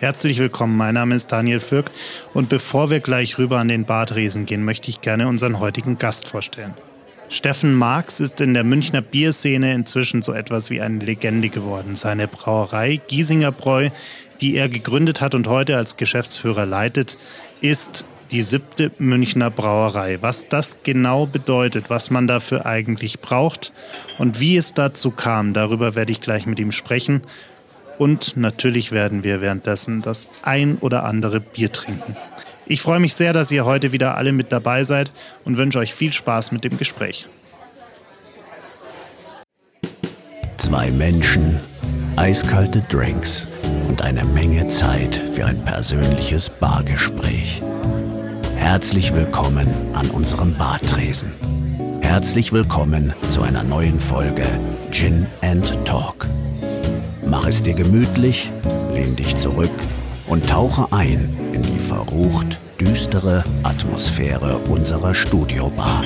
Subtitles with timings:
[0.00, 1.90] Herzlich willkommen, mein Name ist Daniel Fürk
[2.32, 6.26] und bevor wir gleich rüber an den Badresen gehen, möchte ich gerne unseren heutigen Gast
[6.26, 6.72] vorstellen.
[7.28, 11.96] Steffen Marx ist in der Münchner Bierszene inzwischen so etwas wie eine Legende geworden.
[11.96, 13.90] Seine Brauerei Giesinger Bräu,
[14.40, 17.18] die er gegründet hat und heute als Geschäftsführer leitet,
[17.60, 20.22] ist die siebte Münchner Brauerei.
[20.22, 23.74] Was das genau bedeutet, was man dafür eigentlich braucht
[24.16, 27.20] und wie es dazu kam, darüber werde ich gleich mit ihm sprechen.
[28.00, 32.16] Und natürlich werden wir währenddessen das ein oder andere Bier trinken.
[32.64, 35.12] Ich freue mich sehr, dass ihr heute wieder alle mit dabei seid
[35.44, 37.26] und wünsche euch viel Spaß mit dem Gespräch.
[40.56, 41.60] Zwei Menschen,
[42.16, 43.46] eiskalte Drinks
[43.86, 47.60] und eine Menge Zeit für ein persönliches Bargespräch.
[48.56, 51.34] Herzlich willkommen an unserem Bartresen.
[52.00, 54.46] Herzlich willkommen zu einer neuen Folge
[54.90, 56.26] Gin and Talk.
[57.30, 58.50] Mach es dir gemütlich,
[58.92, 59.70] lehn dich zurück
[60.26, 66.02] und tauche ein in die verrucht düstere Atmosphäre unserer Studiobar.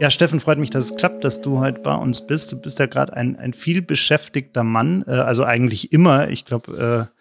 [0.00, 2.52] Ja, Steffen, freut mich, dass es klappt, dass du heute bei uns bist.
[2.52, 6.30] Du bist ja gerade ein, ein viel beschäftigter Mann, äh, also eigentlich immer.
[6.30, 7.20] Ich glaube, äh,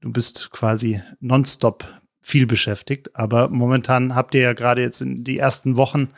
[0.00, 1.84] du bist quasi nonstop
[2.24, 3.14] viel beschäftigt.
[3.14, 6.08] Aber momentan habt ihr ja gerade jetzt in die ersten Wochen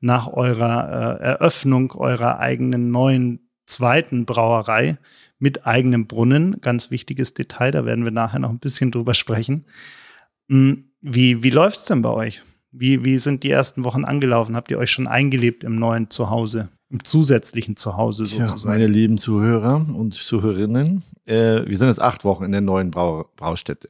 [0.00, 4.96] nach eurer äh, Eröffnung eurer eigenen neuen zweiten Brauerei
[5.40, 6.60] mit eigenem Brunnen.
[6.60, 9.64] Ganz wichtiges Detail, da werden wir nachher noch ein bisschen drüber sprechen.
[10.48, 12.42] Hm, wie, wie läuft es denn bei euch?
[12.70, 14.54] Wie, wie sind die ersten Wochen angelaufen?
[14.54, 18.60] Habt ihr euch schon eingelebt im neuen Zuhause, im zusätzlichen Zuhause sozusagen?
[18.60, 22.92] Ja, meine lieben Zuhörer und Zuhörerinnen, äh, wir sind jetzt acht Wochen in der neuen
[22.92, 23.88] Brau Braustätte.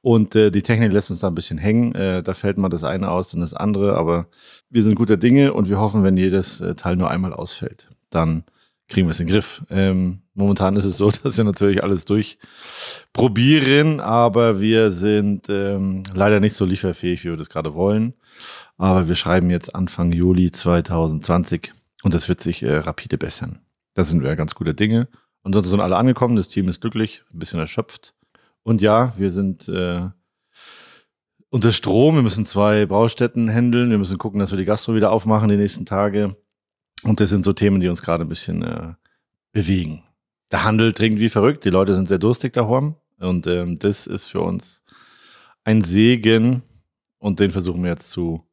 [0.00, 1.94] Und äh, die Technik lässt uns da ein bisschen hängen.
[1.94, 3.96] Äh, da fällt mal das eine aus, dann das andere.
[3.96, 4.28] Aber
[4.70, 8.44] wir sind guter Dinge und wir hoffen, wenn jedes äh, Teil nur einmal ausfällt, dann
[8.88, 9.64] kriegen wir es in den Griff.
[9.70, 16.40] Ähm, momentan ist es so, dass wir natürlich alles durchprobieren, aber wir sind ähm, leider
[16.40, 18.14] nicht so lieferfähig, wie wir das gerade wollen.
[18.76, 21.72] Aber wir schreiben jetzt Anfang Juli 2020
[22.02, 23.60] und das wird sich äh, rapide bessern.
[23.94, 25.08] Da sind wir ganz gute Dinge.
[25.42, 28.14] Ansonsten sind alle angekommen, das Team ist glücklich, ein bisschen erschöpft.
[28.68, 30.10] Und ja, wir sind äh,
[31.48, 32.16] unter Strom.
[32.16, 33.88] Wir müssen zwei Braustätten handeln.
[33.88, 36.36] Wir müssen gucken, dass wir die Gastro wieder aufmachen die nächsten Tage.
[37.02, 38.92] Und das sind so Themen, die uns gerade ein bisschen äh,
[39.52, 40.02] bewegen.
[40.50, 41.64] Der Handel trinkt wie verrückt.
[41.64, 42.96] Die Leute sind sehr durstig daheim.
[43.18, 44.82] Und ähm, das ist für uns
[45.64, 46.62] ein Segen.
[47.16, 48.44] Und den versuchen wir jetzt zu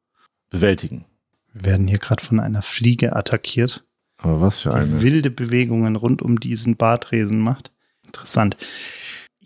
[0.49, 1.03] bewältigen.
[1.51, 3.85] Wir werden hier gerade von einer Fliege attackiert.
[4.19, 4.87] Aber was für eine.
[4.87, 7.73] Die wilde Bewegungen rund um diesen Bartresen macht.
[8.05, 8.55] Interessant.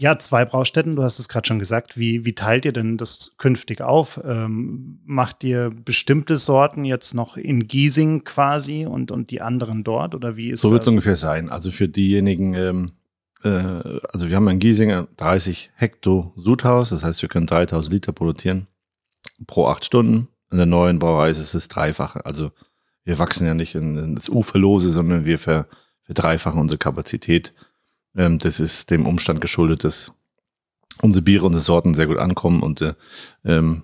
[0.01, 1.97] Ja, zwei Braustätten, du hast es gerade schon gesagt.
[1.97, 4.21] Wie, wie teilt ihr denn das künftig auf?
[4.23, 10.15] Ähm, macht ihr bestimmte Sorten jetzt noch in Giesing quasi und, und die anderen dort?
[10.15, 11.49] Oder wie ist So wird es ungefähr sein.
[11.49, 12.91] Also für diejenigen, ähm,
[13.43, 18.13] äh, also wir haben in Giesing 30 Hektar Sudhaus, das heißt, wir können 3000 Liter
[18.13, 18.67] produzieren
[19.47, 20.29] pro acht Stunden.
[20.49, 22.25] In der neuen Brauerei ist es das Dreifache.
[22.25, 22.51] Also
[23.03, 25.67] wir wachsen ja nicht in, in das Uferlose, sondern wir ver,
[26.03, 27.53] verdreifachen unsere Kapazität
[28.19, 30.13] ähm, das ist dem Umstand geschuldet, dass
[31.01, 32.93] unsere Biere und Sorten sehr gut ankommen und äh,
[33.45, 33.83] ähm,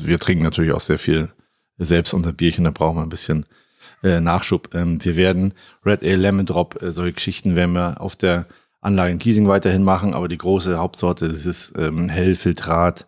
[0.00, 1.30] wir trinken natürlich auch sehr viel
[1.78, 3.46] selbst unser Bierchen, da brauchen wir ein bisschen
[4.02, 4.74] äh, Nachschub.
[4.74, 5.54] Ähm, wir werden
[5.86, 8.46] Red Ale, Lemon Drop, äh, solche Geschichten werden wir auf der
[8.80, 13.06] Anlage in Kiesing weiterhin machen, aber die große Hauptsorte, das ist ähm, Hellfiltrat,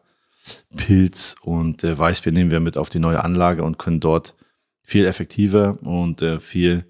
[0.76, 4.36] Pilz und äh, Weißbier nehmen wir mit auf die neue Anlage und können dort
[4.82, 6.84] viel effektiver und äh, viel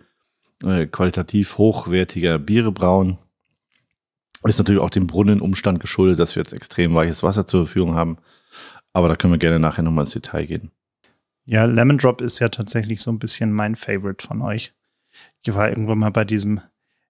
[0.64, 3.18] äh, qualitativ hochwertiger Biere brauen.
[4.44, 8.18] Ist natürlich auch dem Brunnenumstand geschuldet, dass wir jetzt extrem weiches Wasser zur Verfügung haben.
[8.92, 10.70] Aber da können wir gerne nachher nochmal ins Detail gehen.
[11.44, 14.72] Ja, Lemon Drop ist ja tatsächlich so ein bisschen mein Favorite von euch.
[15.42, 16.60] Ich war irgendwann mal bei diesem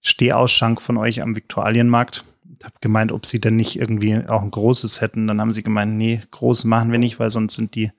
[0.00, 2.24] Stehausschank von euch am Viktualienmarkt.
[2.64, 5.26] Hab gemeint, ob sie denn nicht irgendwie auch ein großes hätten.
[5.26, 7.92] Dann haben sie gemeint, nee, groß machen wir nicht, weil sonst sind die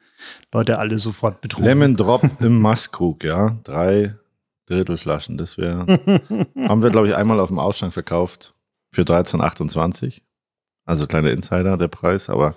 [0.52, 1.66] Leute alle sofort betroffen.
[1.66, 3.58] Lemon Drop im Maßkrug, ja.
[3.64, 4.16] Drei
[4.72, 5.38] Drittelflaschen.
[5.38, 5.86] Das wäre.
[6.68, 8.54] haben wir, glaube ich, einmal auf dem Ausschank verkauft
[8.92, 10.22] für 13,28.
[10.86, 12.56] Also kleiner Insider, der Preis, aber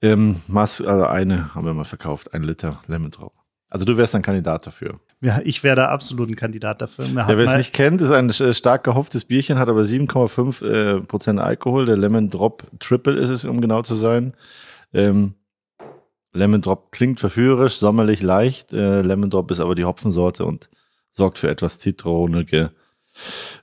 [0.00, 3.32] ähm, Maß, also eine haben wir mal verkauft, ein Liter Lemon Drop.
[3.68, 5.00] Also du wärst ein Kandidat dafür.
[5.20, 7.06] Ja, ich wäre da absolut ein Kandidat dafür.
[7.06, 11.40] Ja, wer es nicht kennt, ist ein stark gehofftes Bierchen, hat aber 7,5 äh, Prozent
[11.40, 11.86] Alkohol.
[11.86, 14.34] Der Lemon Drop Triple ist es, um genau zu sein.
[14.92, 15.34] Ähm,
[16.32, 18.72] Lemon Drop klingt verführerisch, sommerlich leicht.
[18.72, 20.68] Äh, Lemon Drop ist aber die Hopfensorte und
[21.16, 22.72] sorgt für etwas zitronige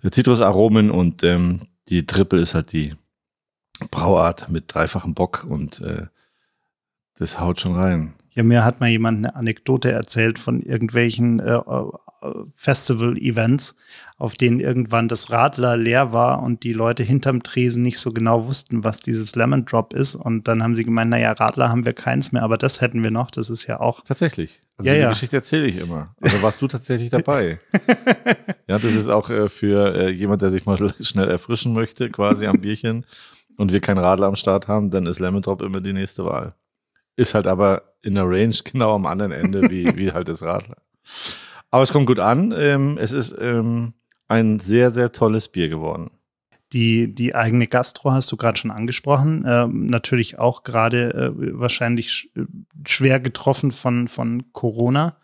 [0.02, 2.96] äh, Zitrusaromen und ähm, die Triple ist halt die
[3.92, 6.08] Brauart mit dreifachem Bock und äh,
[7.16, 8.14] das haut schon rein.
[8.34, 11.84] Ja, mir hat mal jemand eine Anekdote erzählt von irgendwelchen äh, äh
[12.56, 13.76] Festival-Events,
[14.18, 18.46] auf denen irgendwann das Radler leer war und die Leute hinterm Tresen nicht so genau
[18.46, 20.16] wussten, was dieses Lemon Drop ist.
[20.16, 23.12] Und dann haben sie gemeint, naja, Radler haben wir keins mehr, aber das hätten wir
[23.12, 23.32] noch.
[23.32, 24.02] Das ist ja auch.
[24.06, 24.64] Tatsächlich.
[24.78, 25.10] Also ja, die ja.
[25.10, 26.16] Geschichte erzähle ich immer.
[26.22, 27.60] Also warst du tatsächlich dabei.
[28.68, 32.48] ja, das ist auch äh, für äh, jemand, der sich mal schnell erfrischen möchte, quasi
[32.48, 33.06] am Bierchen
[33.58, 36.56] und wir kein Radler am Start haben, dann ist Lemon Drop immer die nächste Wahl.
[37.16, 40.78] Ist halt aber in der Range genau am anderen Ende wie, wie halt das Radler.
[41.72, 42.54] Aber es kommt gut an.
[42.58, 43.94] Ähm, es ist ähm,
[44.28, 46.12] ein sehr, sehr tolles Bier geworden.
[46.72, 49.46] Die, die eigene Gastro hast du gerade schon angesprochen.
[49.48, 52.28] Ähm, natürlich auch gerade äh, wahrscheinlich sch
[52.86, 55.18] schwer getroffen von, von Corona.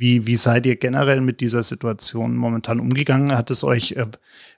[0.00, 3.36] Wie, wie seid ihr generell mit dieser Situation momentan umgegangen?
[3.36, 4.06] Hat es euch äh,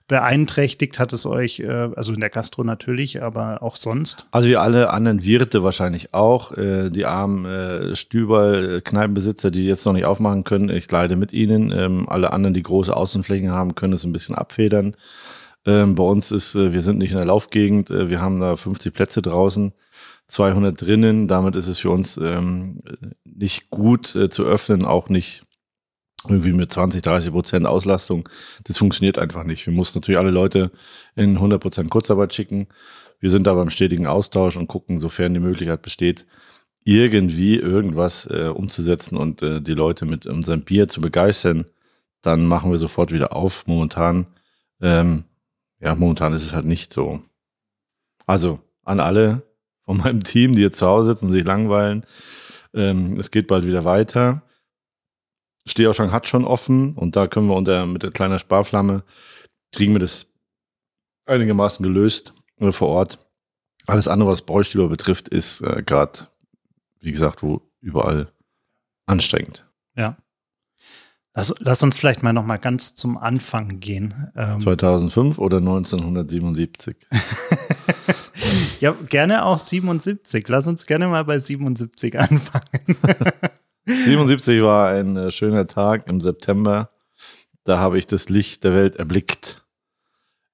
[0.06, 0.98] beeinträchtigt?
[0.98, 4.26] Hat es euch, äh, also in der Gastro natürlich, aber auch sonst?
[4.32, 6.52] Also wie alle anderen Wirte wahrscheinlich auch.
[6.58, 11.16] Äh, die armen äh, Stüber, äh, Kneipenbesitzer, die jetzt noch nicht aufmachen können, ich leide
[11.16, 11.72] mit ihnen.
[11.72, 14.94] Ähm, alle anderen, die große Außenflächen haben, können es ein bisschen abfedern.
[15.64, 18.56] Ähm, bei uns ist, äh, wir sind nicht in der Laufgegend, äh, wir haben da
[18.56, 19.72] 50 Plätze draußen.
[20.30, 21.28] 200 drinnen.
[21.28, 22.82] Damit ist es für uns ähm,
[23.24, 25.44] nicht gut äh, zu öffnen, auch nicht
[26.28, 28.28] irgendwie mit 20, 30 Prozent Auslastung.
[28.64, 29.66] Das funktioniert einfach nicht.
[29.66, 30.70] Wir mussten natürlich alle Leute
[31.16, 32.68] in 100 Prozent Kurzarbeit schicken.
[33.18, 36.26] Wir sind aber im stetigen Austausch und gucken, sofern die Möglichkeit besteht,
[36.84, 41.66] irgendwie irgendwas äh, umzusetzen und äh, die Leute mit unserem Bier zu begeistern.
[42.22, 43.66] Dann machen wir sofort wieder auf.
[43.66, 44.26] Momentan,
[44.80, 45.24] ähm,
[45.80, 47.20] ja, momentan ist es halt nicht so.
[48.26, 49.42] Also an alle,
[49.90, 52.06] von meinem Team, die jetzt zu Hause sitzen sich langweilen.
[52.72, 54.42] Ähm, es geht bald wieder weiter.
[55.66, 59.02] Stehausschrank hat schon offen und da können wir unter mit der kleinen Sparflamme
[59.72, 60.26] kriegen wir das
[61.26, 63.18] einigermaßen gelöst äh, vor Ort.
[63.88, 66.28] Alles andere, was Bräustüber betrifft, ist äh, gerade,
[67.00, 68.30] wie gesagt, wo überall
[69.06, 69.66] anstrengend.
[69.96, 70.16] Ja.
[71.34, 74.30] Lass, lass uns vielleicht mal noch mal ganz zum Anfang gehen.
[74.36, 76.96] Ähm 2005 oder 1977?
[78.80, 80.48] Ja, gerne auch 77.
[80.48, 82.96] Lass uns gerne mal bei 77 anfangen.
[83.86, 86.90] 77 war ein äh, schöner Tag im September.
[87.64, 89.64] Da habe ich das Licht der Welt erblickt.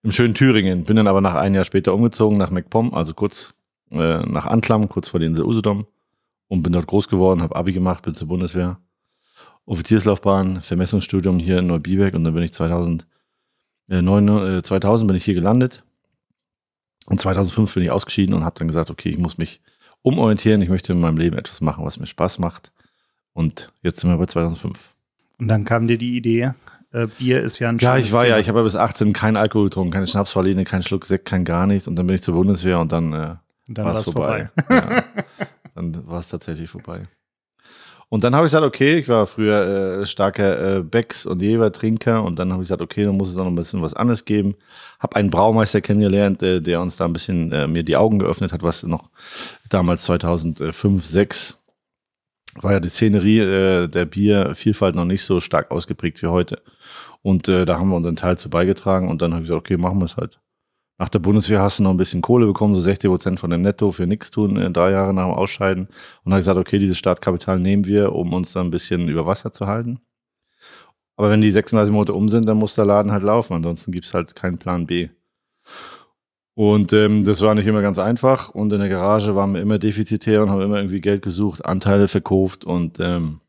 [0.02, 0.84] Im schönen Thüringen.
[0.84, 3.55] Bin dann aber nach einem Jahr später umgezogen nach MacPom, also kurz
[3.90, 5.87] äh, nach Anklam, kurz vor der Insel Usedom.
[6.49, 8.78] Und bin dort groß geworden, habe Abi gemacht, bin zur Bundeswehr.
[9.66, 13.06] Offizierslaufbahn, Vermessungsstudium hier in Neubiberg und dann bin ich 2000,
[13.88, 15.84] äh, 9, äh, 2000 bin ich hier gelandet
[17.06, 19.60] und 2005 bin ich ausgeschieden und habe dann gesagt, okay, ich muss mich
[20.02, 20.62] umorientieren.
[20.62, 22.72] Ich möchte in meinem Leben etwas machen, was mir Spaß macht.
[23.32, 24.78] Und jetzt sind wir bei 2005.
[25.38, 26.52] Und dann kam dir die Idee,
[26.92, 28.36] äh, Bier ist ja ein Ja, ich war Thema.
[28.36, 31.44] ja, ich habe ja bis 18 keinen Alkohol getrunken, keine Schnapspraline, keinen Schluck Sekt, kein
[31.44, 31.88] gar nichts.
[31.88, 33.34] Und dann bin ich zur Bundeswehr und dann, äh,
[33.66, 34.50] dann war es vorbei.
[34.66, 34.86] vorbei.
[34.86, 35.04] ja.
[35.74, 37.06] Dann war es tatsächlich vorbei.
[38.08, 42.22] Und dann habe ich gesagt, okay, ich war früher äh, starker äh, Becks- und Jever-Trinker
[42.22, 44.24] und dann habe ich gesagt, okay, dann muss es auch noch ein bisschen was anderes
[44.24, 44.54] geben.
[45.00, 48.52] Habe einen Braumeister kennengelernt, äh, der uns da ein bisschen äh, mir die Augen geöffnet
[48.52, 49.10] hat, was noch
[49.68, 51.58] damals 2005, 6
[52.62, 56.62] war ja die Szenerie äh, der Biervielfalt noch nicht so stark ausgeprägt wie heute.
[57.22, 59.76] Und äh, da haben wir unseren Teil zu beigetragen und dann habe ich gesagt, okay,
[59.76, 60.40] machen wir es halt.
[60.98, 63.60] Nach der Bundeswehr hast du noch ein bisschen Kohle bekommen, so 60 Prozent von dem
[63.62, 65.88] Netto für nichts tun, äh, drei Jahre nach dem Ausscheiden.
[66.25, 69.52] Und habe gesagt, okay, dieses Startkapital nehmen wir, um uns dann ein bisschen über Wasser
[69.52, 70.00] zu halten.
[71.16, 73.54] Aber wenn die 36 Monate um sind, dann muss der Laden halt laufen.
[73.54, 75.09] Ansonsten gibt es halt keinen Plan B.
[76.54, 78.49] Und ähm, das war nicht immer ganz einfach.
[78.50, 82.09] Und in der Garage waren wir immer defizitär und haben immer irgendwie Geld gesucht, Anteile
[82.09, 83.40] verkauft und ähm,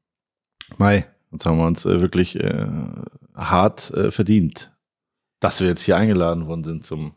[0.78, 2.68] Mai, jetzt haben wir uns äh, wirklich äh,
[3.34, 4.74] hart äh, verdient
[5.40, 7.14] dass wir jetzt hier eingeladen worden sind zum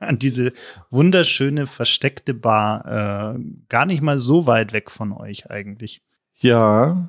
[0.00, 0.52] an diese
[0.90, 3.38] wunderschöne versteckte Bar, äh,
[3.68, 6.02] gar nicht mal so weit weg von euch eigentlich.
[6.36, 7.08] Ja,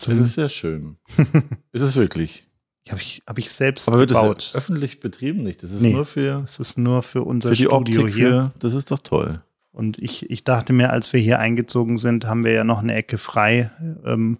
[0.00, 0.96] zum es ist sehr schön.
[1.72, 2.46] ist es wirklich.
[2.88, 4.42] Habe ich, hab ich selbst Aber wird gebaut.
[4.42, 5.62] Es öffentlich betrieben nicht.
[5.62, 6.42] Das ist nee, nur für.
[6.42, 8.28] Es ist nur für unser für die Studio Optik hier.
[8.28, 9.42] Für, das ist doch toll.
[9.70, 12.94] Und ich, ich dachte mir, als wir hier eingezogen sind, haben wir ja noch eine
[12.94, 13.70] Ecke frei.
[14.04, 14.38] Ähm,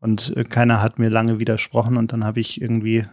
[0.00, 1.96] und keiner hat mir lange widersprochen.
[1.96, 3.06] Und dann habe ich irgendwie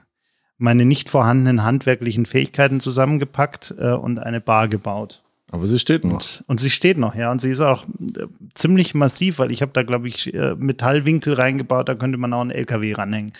[0.57, 5.21] meine nicht vorhandenen handwerklichen Fähigkeiten zusammengepackt äh, und eine Bar gebaut.
[5.51, 6.13] Aber sie steht noch.
[6.13, 7.31] Und, und, sie steht noch, ja.
[7.31, 11.33] Und sie ist auch äh, ziemlich massiv, weil ich habe da, glaube ich, äh, Metallwinkel
[11.33, 13.33] reingebaut, da könnte man auch einen LKW ranhängen.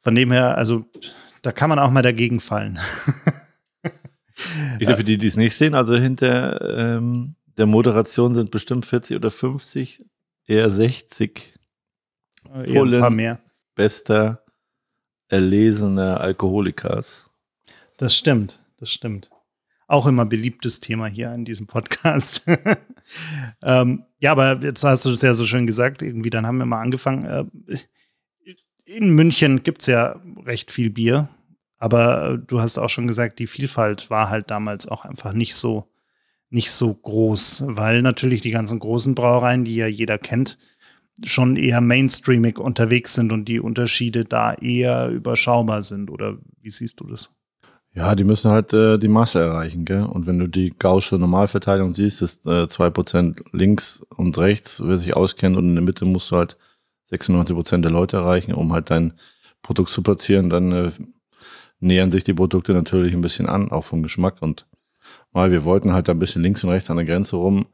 [0.00, 0.84] Von dem her, also
[1.42, 2.78] da kann man auch mal dagegen fallen.
[4.78, 8.86] ich glaube, für die, die es nicht sehen, also hinter ähm, der Moderation sind bestimmt
[8.86, 10.04] 40 oder 50,
[10.46, 11.54] eher 60
[12.64, 13.38] eher ein paar mehr.
[13.74, 14.41] Bester
[15.32, 17.30] erlesene Alkoholikers.
[17.96, 19.30] Das stimmt, das stimmt.
[19.88, 22.46] auch immer beliebtes Thema hier in diesem Podcast.
[23.62, 26.66] ähm, ja, aber jetzt hast du es ja so schön gesagt, irgendwie, dann haben wir
[26.66, 27.24] mal angefangen.
[27.24, 27.76] Äh,
[28.84, 31.28] in München gibt es ja recht viel Bier,
[31.78, 35.90] aber du hast auch schon gesagt, die Vielfalt war halt damals auch einfach nicht so,
[36.50, 40.58] nicht so groß, weil natürlich die ganzen großen Brauereien, die ja jeder kennt,
[41.24, 46.10] schon eher mainstreamig unterwegs sind und die Unterschiede da eher überschaubar sind.
[46.10, 47.36] Oder wie siehst du das?
[47.94, 50.04] Ja, die müssen halt äh, die Masse erreichen, gell?
[50.04, 55.14] Und wenn du die Gaußsche Normalverteilung siehst, ist äh, 2% links und rechts, wer sich
[55.14, 56.56] auskennt, und in der Mitte musst du halt
[57.10, 59.12] 96% der Leute erreichen, um halt dein
[59.60, 60.90] Produkt zu platzieren, dann äh,
[61.80, 64.40] nähern sich die Produkte natürlich ein bisschen an, auch vom Geschmack.
[64.40, 64.66] Und
[65.32, 67.66] mal, wir wollten halt ein bisschen links und rechts an der Grenze rum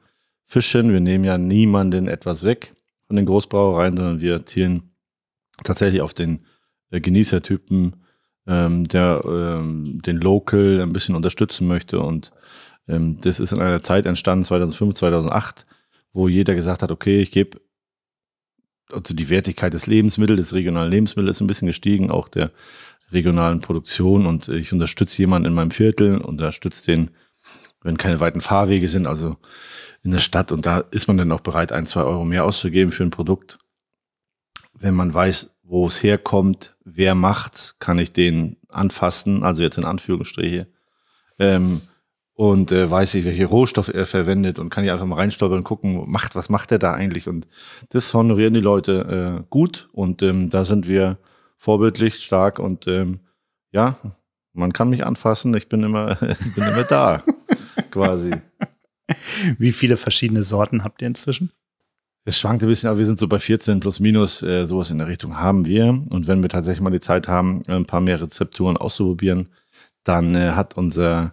[0.44, 0.92] fischen.
[0.92, 2.74] Wir nehmen ja niemanden etwas weg
[3.08, 4.90] von den Großbrauereien, sondern wir zielen
[5.64, 6.44] tatsächlich auf den
[6.90, 7.96] äh, Genießertypen,
[8.46, 12.00] ähm, der ähm, den Local ein bisschen unterstützen möchte.
[12.00, 12.30] Und
[12.86, 15.66] ähm, das ist in einer Zeit entstanden, 2005, 2008,
[16.12, 17.60] wo jeder gesagt hat, okay, ich gebe,
[18.90, 22.52] also die Wertigkeit des Lebensmittels, des regionalen Lebensmittels ist ein bisschen gestiegen, auch der
[23.10, 27.10] regionalen Produktion und ich unterstütze jemanden in meinem Viertel, unterstütze den,
[27.82, 29.36] wenn keine weiten Fahrwege sind, also
[30.08, 32.92] in der Stadt und da ist man dann auch bereit, ein, zwei Euro mehr auszugeben
[32.92, 33.58] für ein Produkt.
[34.72, 39.84] Wenn man weiß, wo es herkommt, wer macht's, kann ich den anfassen, also jetzt in
[39.84, 40.66] Anführungsstriche.
[41.38, 41.82] Ähm,
[42.32, 45.64] und äh, weiß ich, welche Rohstoffe er verwendet und kann ich einfach mal reinstolpern und
[45.64, 47.28] gucken, macht, was macht er da eigentlich?
[47.28, 47.46] Und
[47.90, 51.18] das honorieren die Leute äh, gut und ähm, da sind wir
[51.58, 53.20] vorbildlich stark und ähm,
[53.72, 53.98] ja,
[54.54, 56.14] man kann mich anfassen, ich bin immer,
[56.54, 57.22] bin immer da,
[57.90, 58.32] quasi.
[59.58, 61.52] Wie viele verschiedene Sorten habt ihr inzwischen?
[62.24, 64.98] Es schwankt ein bisschen, aber wir sind so bei 14 plus minus, äh, sowas in
[64.98, 65.86] der Richtung haben wir.
[65.86, 69.48] Und wenn wir tatsächlich mal die Zeit haben, ein paar mehr Rezepturen auszuprobieren,
[70.04, 71.32] dann äh, hat unser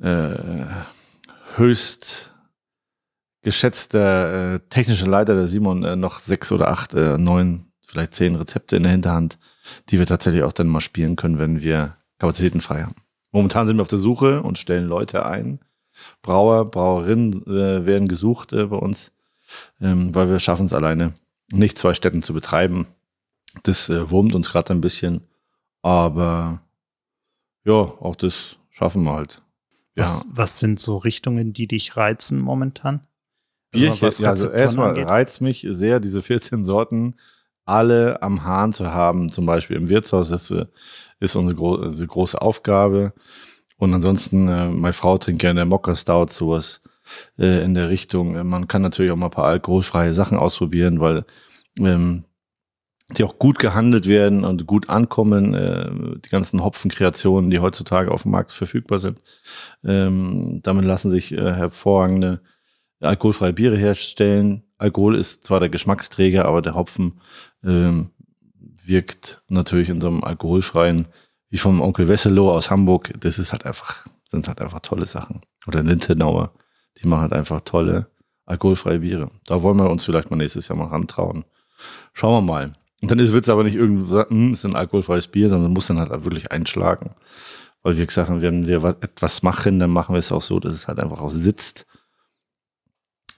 [0.00, 0.34] äh,
[1.56, 2.32] höchst
[3.42, 8.36] geschätzter äh, technischer Leiter, der Simon, äh, noch sechs oder acht, äh, neun, vielleicht zehn
[8.36, 9.38] Rezepte in der Hinterhand,
[9.90, 12.94] die wir tatsächlich auch dann mal spielen können, wenn wir Kapazitäten frei haben.
[13.32, 15.58] Momentan sind wir auf der Suche und stellen Leute ein,
[16.22, 19.12] Brauer, Brauerinnen äh, werden gesucht äh, bei uns,
[19.80, 21.14] ähm, weil wir schaffen es alleine
[21.52, 22.86] nicht zwei Städten zu betreiben.
[23.64, 25.22] Das äh, wurmt uns gerade ein bisschen,
[25.82, 26.62] aber
[27.64, 29.42] ja, auch das schaffen wir halt.
[29.96, 30.04] Ja.
[30.04, 33.06] Was, was sind so Richtungen, die dich reizen momentan?
[33.72, 37.16] Also, Bierchen, was ja, also erstmal reizt mich sehr, diese 14 Sorten
[37.64, 40.30] alle am Hahn zu haben, zum Beispiel im Wirtshaus.
[40.30, 40.66] Das äh,
[41.20, 43.12] ist unsere, gro unsere große Aufgabe.
[43.82, 46.82] Und ansonsten, äh, meine Frau trinkt gerne Mokka Stout, sowas
[47.36, 48.36] äh, in der Richtung.
[48.36, 51.24] Äh, man kann natürlich auch mal ein paar alkoholfreie Sachen ausprobieren, weil
[51.80, 52.22] ähm,
[53.10, 55.54] die auch gut gehandelt werden und gut ankommen.
[55.54, 55.90] Äh,
[56.24, 59.20] die ganzen Hopfenkreationen, die heutzutage auf dem Markt verfügbar sind.
[59.82, 62.40] Ähm, damit lassen sich äh, hervorragende
[63.00, 64.62] alkoholfreie Biere herstellen.
[64.78, 67.20] Alkohol ist zwar der Geschmacksträger, aber der Hopfen
[67.64, 68.10] ähm,
[68.84, 71.08] wirkt natürlich in so einem alkoholfreien
[71.52, 75.42] wie vom Onkel Wesselow aus Hamburg, das ist halt einfach, sind halt einfach tolle Sachen.
[75.66, 76.54] Oder Lintenauer,
[76.96, 78.06] die machen halt einfach tolle
[78.46, 79.30] alkoholfreie Biere.
[79.46, 81.44] Da wollen wir uns vielleicht mal nächstes Jahr mal rantrauen.
[82.14, 82.72] Schauen wir mal.
[83.02, 85.74] Und dann wird es aber nicht irgendwie sagen, hm, es ist ein alkoholfreies Bier, sondern
[85.74, 87.10] muss dann halt wirklich einschlagen.
[87.82, 90.72] Weil wir gesagt haben, wenn wir etwas machen, dann machen wir es auch so, dass
[90.72, 91.86] es halt einfach auch sitzt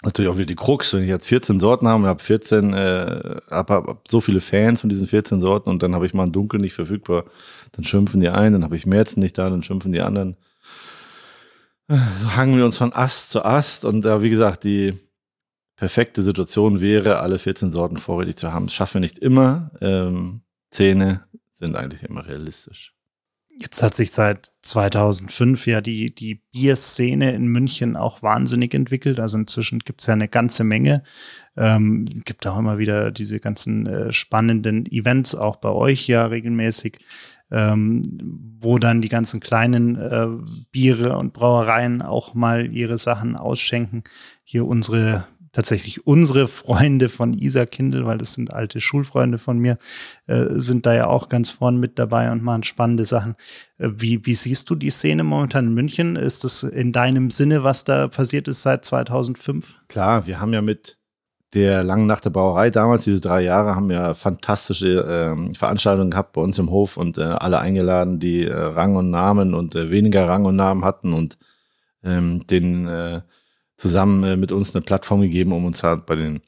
[0.04, 3.74] natürlich auch wieder die Krux, wenn ich jetzt 14 Sorten habe, habe 14, äh, habe
[3.74, 6.60] hab so viele Fans von diesen 14 Sorten und dann habe ich mal ein Dunkel
[6.60, 7.24] nicht verfügbar,
[7.72, 10.36] dann schimpfen die einen, dann habe ich Märzen nicht da, dann schimpfen die anderen.
[11.88, 14.94] So hangen wir uns von Ast zu Ast und äh, wie gesagt, die
[15.76, 18.66] perfekte Situation wäre, alle 14 Sorten vorrätig zu haben.
[18.66, 19.70] Das schaffen wir nicht immer.
[19.80, 22.93] Ähm, Zähne sind eigentlich immer realistisch.
[23.56, 29.20] Jetzt hat sich seit 2005 ja die, die Bierszene in München auch wahnsinnig entwickelt.
[29.20, 31.04] Also inzwischen gibt es ja eine ganze Menge.
[31.56, 36.98] Ähm, gibt auch immer wieder diese ganzen äh, spannenden Events, auch bei euch ja regelmäßig,
[37.52, 38.02] ähm,
[38.58, 40.26] wo dann die ganzen kleinen äh,
[40.72, 44.02] Biere und Brauereien auch mal ihre Sachen ausschenken.
[44.42, 49.78] Hier unsere tatsächlich unsere Freunde von Isa Kindle, weil das sind alte Schulfreunde von mir,
[50.26, 53.36] äh, sind da ja auch ganz vorn mit dabei und machen spannende Sachen.
[53.78, 56.16] Äh, wie, wie siehst du die Szene momentan in München?
[56.16, 59.76] Ist das in deinem Sinne, was da passiert ist seit 2005?
[59.88, 60.98] Klar, wir haben ja mit
[61.54, 66.32] der langen Nacht der Brauerei damals, diese drei Jahre, haben wir fantastische äh, Veranstaltungen gehabt
[66.32, 70.46] bei uns im Hof und äh, alle eingeladen, die Rang und Namen und weniger Rang
[70.46, 71.38] und Namen hatten und
[72.02, 73.22] ähm, den
[73.76, 76.40] zusammen äh, mit uns eine Plattform gegeben, um uns halt bei den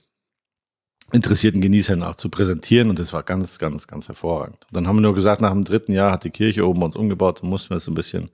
[1.12, 2.90] interessierten Genießern auch zu präsentieren.
[2.90, 4.66] Und das war ganz, ganz, ganz hervorragend.
[4.68, 6.96] Und dann haben wir nur gesagt, nach dem dritten Jahr hat die Kirche oben uns
[6.96, 8.30] umgebaut und mussten wir es ein bisschen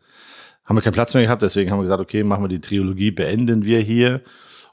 [0.65, 3.11] haben wir keinen Platz mehr gehabt, deswegen haben wir gesagt, okay, machen wir die Trilogie,
[3.11, 4.23] beenden wir hier.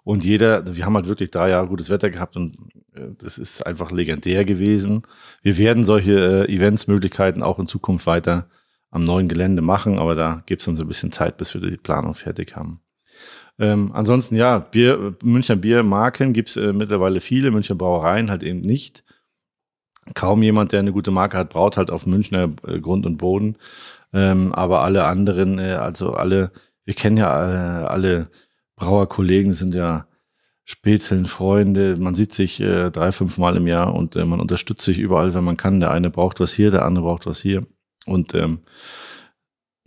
[0.04, 2.56] Und jeder, wir haben halt wirklich drei Jahre gutes Wetter gehabt und
[2.96, 5.04] äh, das ist einfach legendär gewesen.
[5.42, 8.50] Wir werden solche äh, Eventsmöglichkeiten auch in Zukunft weiter
[8.92, 11.78] am neuen Gelände machen, aber da gibt es uns ein bisschen Zeit, bis wir die
[11.78, 12.82] Planung fertig haben.
[13.60, 18.62] Ähm, ansonsten, ja, Bier, Münchner Biermarken gibt es äh, mittlerweile viele, Münchner Brauereien halt eben
[18.62, 19.04] nicht.
[20.16, 23.58] Kaum jemand, der eine gute Marke hat, braut halt auf Münchner äh, Grund und Boden.
[24.14, 26.52] Ähm, aber alle anderen, äh, also alle,
[26.86, 28.30] wir kennen ja äh, alle
[28.76, 30.08] Brauerkollegen, sind ja
[30.64, 31.96] Spätzeln, Freunde.
[32.00, 35.34] Man sieht sich äh, drei, fünf Mal im Jahr und äh, man unterstützt sich überall,
[35.34, 35.80] wenn man kann.
[35.80, 37.66] Der eine braucht was hier, der andere braucht was hier.
[38.06, 38.60] Und ähm,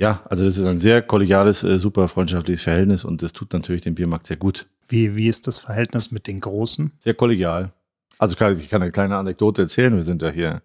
[0.03, 3.83] ja, also das ist ein sehr kollegiales, äh, super freundschaftliches Verhältnis und das tut natürlich
[3.83, 4.67] dem Biermarkt sehr gut.
[4.89, 6.91] Wie, wie ist das Verhältnis mit den Großen?
[6.99, 7.71] Sehr kollegial.
[8.19, 9.95] Also kann, ich kann eine kleine Anekdote erzählen.
[9.95, 10.63] Wir sind ja hier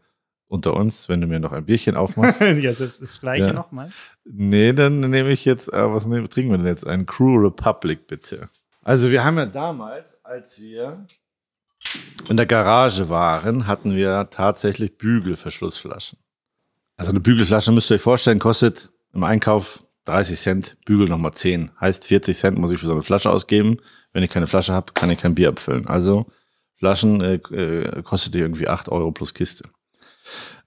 [0.47, 2.41] unter uns, wenn du mir noch ein Bierchen aufmachst.
[2.61, 3.53] ja, das, das gleiche ja.
[3.53, 3.91] nochmal.
[4.25, 6.87] Nee, dann nehme ich jetzt, äh, was nehm, trinken wir denn jetzt?
[6.87, 8.49] Ein Crew Republic, bitte.
[8.81, 11.05] Also wir haben ja damals, als wir
[12.27, 16.17] in der Garage waren, hatten wir tatsächlich Bügelverschlussflaschen.
[16.95, 21.71] Also eine Bügelflasche müsst ihr euch vorstellen, kostet im Einkauf 30 Cent, Bügel nochmal 10.
[21.81, 23.79] Heißt 40 Cent muss ich für so eine Flasche ausgeben.
[24.13, 25.87] Wenn ich keine Flasche habe, kann ich kein Bier abfüllen.
[25.87, 26.27] Also
[26.75, 29.65] Flaschen äh, äh, kostet irgendwie 8 Euro plus Kiste.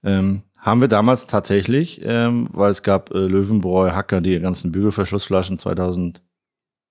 [0.03, 5.57] Ähm, haben wir damals tatsächlich, ähm, weil es gab äh, Löwenbräu, Hacker, die ganzen Bügelverschlussflaschen
[5.57, 6.21] 2006,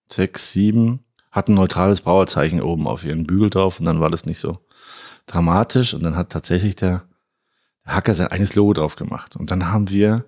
[0.08, 1.00] 2007
[1.30, 4.58] hatten neutrales Brauerzeichen oben auf ihren Bügel drauf und dann war das nicht so
[5.26, 7.04] dramatisch und dann hat tatsächlich der
[7.84, 9.36] Hacker sein eigenes Logo drauf gemacht.
[9.36, 10.24] Und dann haben wir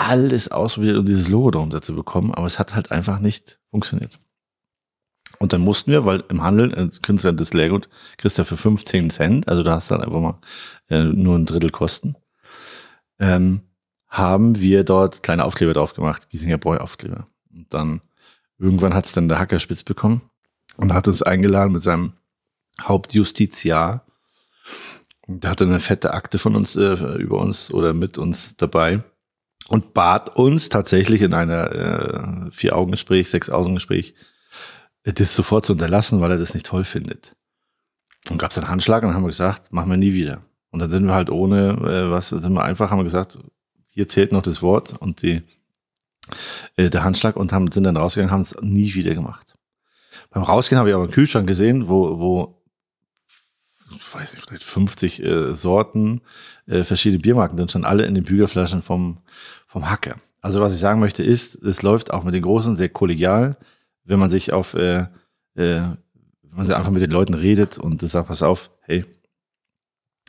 [0.00, 4.18] alles ausprobiert, um dieses Logo darunter zu bekommen, aber es hat halt einfach nicht funktioniert.
[5.38, 8.56] Und dann mussten wir, weil im Handel äh, kriegst du das Leergut, kriegst du für
[8.56, 10.38] 15 Cent, also da hast du dann einfach mal
[10.88, 12.16] äh, nur ein Drittel Kosten,
[13.18, 13.60] ähm,
[14.08, 17.26] haben wir dort kleine Aufkleber drauf gemacht, Giesinger Boy Aufkleber.
[17.54, 18.00] Und dann
[18.58, 20.22] irgendwann hat es dann der Hacker spitz bekommen
[20.76, 22.14] und hat uns eingeladen mit seinem
[22.80, 24.04] Hauptjustiziar
[25.38, 29.04] der hatte eine fette Akte von uns äh, über uns oder mit uns dabei
[29.70, 34.14] und bat uns tatsächlich in einer äh, Vier-Augen-Gespräch, Sechs-Augen-Gespräch,
[35.04, 37.36] äh, das sofort zu unterlassen, weil er das nicht toll findet.
[38.30, 40.42] Und gab es einen Handschlag und haben wir gesagt, machen wir nie wieder.
[40.72, 43.38] Und dann sind wir halt ohne äh, was, sind wir einfach, haben wir gesagt,
[43.86, 45.42] hier zählt noch das Wort und die,
[46.74, 49.54] äh, der Handschlag und haben, sind dann rausgegangen, haben es nie wieder gemacht.
[50.30, 52.60] Beim Rausgehen habe ich aber einen Kühlschrank gesehen, wo, wo
[54.12, 56.22] weiß ich, vielleicht 50 äh, Sorten,
[56.66, 59.18] äh, verschiedene Biermarken drin schon alle in den Bügelflaschen vom,
[59.70, 60.16] vom Hacker.
[60.40, 63.56] Also was ich sagen möchte ist, es läuft auch mit den Großen sehr kollegial,
[64.04, 65.06] wenn man sich auf, äh, äh,
[65.54, 65.96] wenn
[66.56, 69.04] man einfach mit den Leuten redet und sagt, pass auf, hey,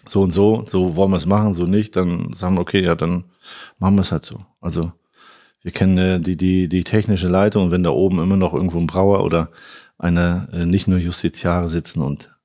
[0.08, 2.93] so und so, so wollen wir es machen, so nicht, dann sagen wir, okay, ja,
[2.93, 3.25] dann
[3.80, 4.45] machen wir es halt so.
[4.60, 4.91] Also
[5.63, 8.77] wir kennen äh, die, die, die technische Leitung und wenn da oben immer noch irgendwo
[8.77, 9.49] ein Brauer oder
[9.97, 12.36] eine äh, nicht nur Justiziare sitzen und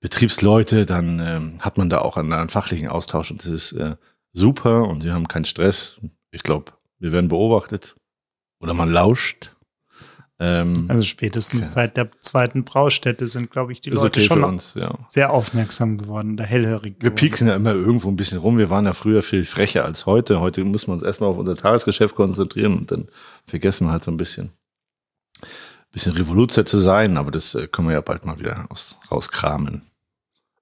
[0.00, 3.96] Betriebsleute, dann ähm, hat man da auch einen, einen, fachlichen Austausch und das ist äh,
[4.38, 6.00] super und sie haben keinen Stress.
[6.30, 7.96] Ich glaube, wir werden beobachtet
[8.60, 9.54] oder man lauscht.
[10.40, 11.72] Ähm, also spätestens okay.
[11.72, 14.96] seit der zweiten Braustätte sind, glaube ich, die Leute okay schon uns, ja.
[15.08, 17.02] sehr aufmerksam geworden, da hellhörig geworden.
[17.02, 18.56] Wir pieksen ja immer irgendwo ein bisschen rum.
[18.56, 20.38] Wir waren ja früher viel frecher als heute.
[20.38, 23.08] Heute muss man uns erstmal auf unser Tagesgeschäft konzentrieren und dann
[23.46, 24.52] vergessen wir halt so ein bisschen
[25.90, 29.82] bisschen Revoluzer zu sein, aber das äh, können wir ja bald mal wieder aus, rauskramen.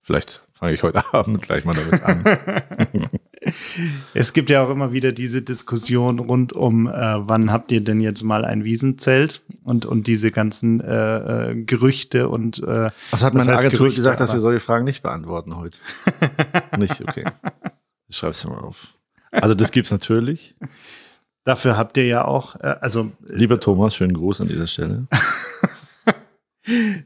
[0.02, 2.24] Vielleicht fange ich heute Abend gleich mal damit an.
[4.14, 8.00] es gibt ja auch immer wieder diese Diskussion rund um, äh, wann habt ihr denn
[8.00, 13.34] jetzt mal ein Wiesenzelt und, und diese ganzen äh, äh Gerüchte und äh, Was hat
[13.34, 15.78] meine Agentur Gerüchte, gesagt, dass wir solche Fragen nicht beantworten heute?
[16.78, 17.24] nicht, okay.
[18.08, 18.88] Ich schreib's dir mal auf.
[19.30, 20.56] Also das gibt's natürlich.
[21.44, 23.12] Dafür habt ihr ja auch, äh, also.
[23.28, 25.06] Lieber Thomas, schönen Gruß an dieser Stelle.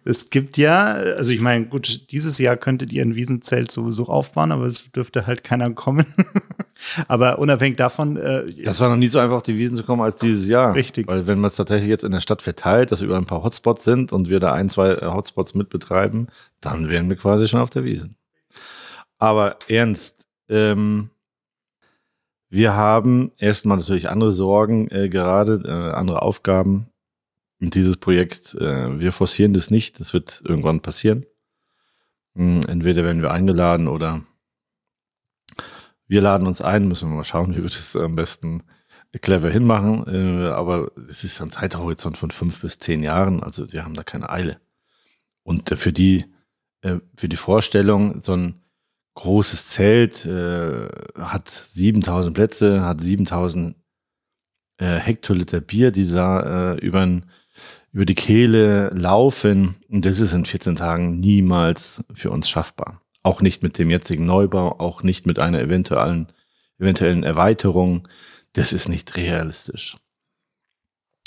[0.05, 4.53] Es gibt ja, also ich meine, gut, dieses Jahr könntet ihr ein Wiesenzelt sowieso aufbauen,
[4.53, 6.07] aber es dürfte halt keiner kommen.
[7.09, 8.17] aber unabhängig davon.
[8.17, 10.75] Äh, das war noch nie so einfach, auf die Wiesen zu kommen als dieses Jahr.
[10.75, 11.07] Richtig.
[11.09, 13.85] Weil wenn man es tatsächlich jetzt in der Stadt verteilt, dass über ein paar Hotspots
[13.85, 16.29] sind und wir da ein, zwei äh, Hotspots mitbetreiben,
[16.61, 18.17] dann wären wir quasi schon auf der Wiesen.
[19.19, 21.11] Aber ernst, ähm,
[22.49, 26.90] wir haben erstmal natürlich andere Sorgen äh, gerade, äh, andere Aufgaben.
[27.61, 31.27] Und dieses Projekt, äh, wir forcieren das nicht, das wird irgendwann passieren.
[32.35, 34.23] Hm, entweder werden wir eingeladen oder
[36.07, 38.63] wir laden uns ein, müssen wir mal schauen, wie wir das am besten
[39.21, 40.07] clever hinmachen.
[40.07, 44.03] Äh, aber es ist ein Zeithorizont von fünf bis zehn Jahren, also wir haben da
[44.03, 44.61] keine Eile.
[45.43, 46.27] Und für die,
[46.83, 48.63] äh, für die Vorstellung, so ein
[49.15, 53.77] großes Zelt, äh, hat 7000 Plätze, hat 7000
[54.79, 57.21] äh, Hektoliter Bier, die da äh, über,
[57.93, 59.77] über die Kehle laufen.
[59.89, 63.01] Und das ist in 14 Tagen niemals für uns schaffbar.
[63.23, 66.29] Auch nicht mit dem jetzigen Neubau, auch nicht mit einer eventuellen,
[66.79, 68.09] eventuellen Erweiterung.
[68.53, 69.97] Das ist nicht realistisch.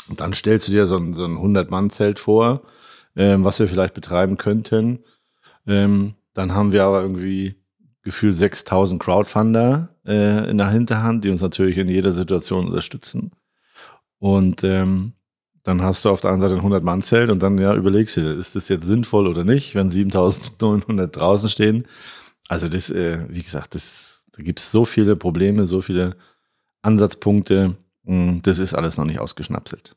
[0.10, 2.64] Und dann stellst du dir so ein, so ein 100-Mann-Zelt vor,
[3.16, 5.04] ähm, was wir vielleicht betreiben könnten.
[5.66, 7.56] Ähm, dann haben wir aber irgendwie
[8.02, 13.32] gefühlt 6000 Crowdfunder äh, in der Hinterhand, die uns natürlich in jeder Situation unterstützen.
[14.20, 15.14] Und ähm,
[15.64, 18.56] dann hast du auf der einen Seite ein 100-Mann-Zelt und dann ja überlegst du, ist
[18.56, 21.88] das jetzt sinnvoll oder nicht, wenn 7900 draußen stehen.
[22.50, 26.18] Also das, äh, wie gesagt, das, da gibt es so viele Probleme, so viele
[26.82, 27.78] Ansatzpunkte.
[28.06, 29.96] Hm, das ist alles noch nicht ausgeschnapselt.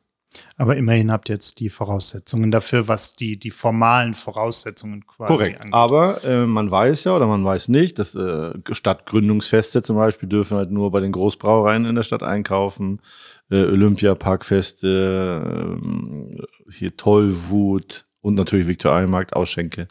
[0.57, 5.61] Aber immerhin habt ihr jetzt die Voraussetzungen dafür, was die, die formalen Voraussetzungen quasi Korrekt.
[5.61, 5.75] angeht.
[5.75, 10.57] Aber äh, man weiß ja oder man weiß nicht, dass äh, Stadtgründungsfeste zum Beispiel dürfen
[10.57, 13.01] halt nur bei den Großbrauereien in der Stadt einkaufen.
[13.51, 19.87] Äh, Olympia-Parkfeste, äh, hier Tollwut und natürlich Viktualienmarkt, Ausschenke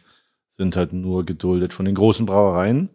[0.58, 2.90] sind halt nur geduldet von den großen Brauereien.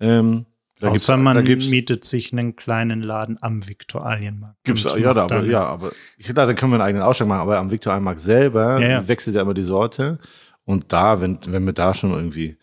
[0.00, 0.46] Ähm,
[0.80, 4.56] da Außer man da mietet sich einen kleinen Laden am Viktualienmarkt.
[4.64, 7.42] Gibt's, ja, da, aber, ja, aber ich dachte, da können wir einen eigenen Ausschlag machen,
[7.42, 9.08] aber am Viktualienmarkt selber ja, ja.
[9.08, 10.18] wechselt ja immer die Sorte.
[10.64, 12.56] Und da, wenn, wenn wir da schon irgendwie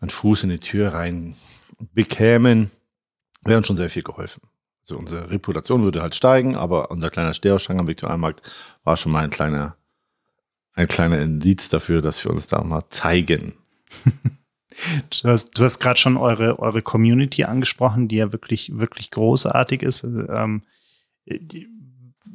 [0.00, 1.34] einen Fuß in die Tür rein
[1.92, 2.70] bekämen,
[3.44, 4.42] wäre uns schon sehr viel geholfen.
[4.82, 8.42] Also unsere Reputation würde halt steigen, aber unser kleiner Stereoschrank am Viktualienmarkt
[8.84, 9.76] war schon mal ein kleiner,
[10.72, 13.54] ein kleiner Indiz dafür, dass wir uns da mal zeigen.
[15.22, 19.82] Du hast, du hast gerade schon eure, eure Community angesprochen, die ja wirklich, wirklich großartig
[19.82, 20.04] ist.
[20.04, 20.62] Ähm,
[21.26, 21.68] die,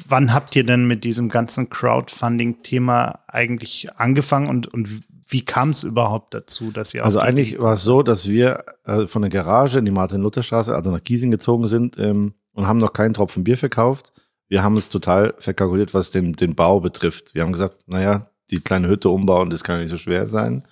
[0.08, 5.84] wann habt ihr denn mit diesem ganzen Crowdfunding-Thema eigentlich angefangen und, und wie kam es
[5.84, 9.80] überhaupt dazu, dass ihr Also eigentlich war es so, dass wir äh, von der Garage
[9.80, 13.58] in die Martin-Luther-Straße, also nach Giesing gezogen sind ähm, und haben noch keinen Tropfen Bier
[13.58, 14.14] verkauft.
[14.48, 17.34] Wir haben es total verkalkuliert, was den, den Bau betrifft.
[17.34, 20.64] Wir haben gesagt, naja, die kleine Hütte umbauen, das kann nicht so schwer sein.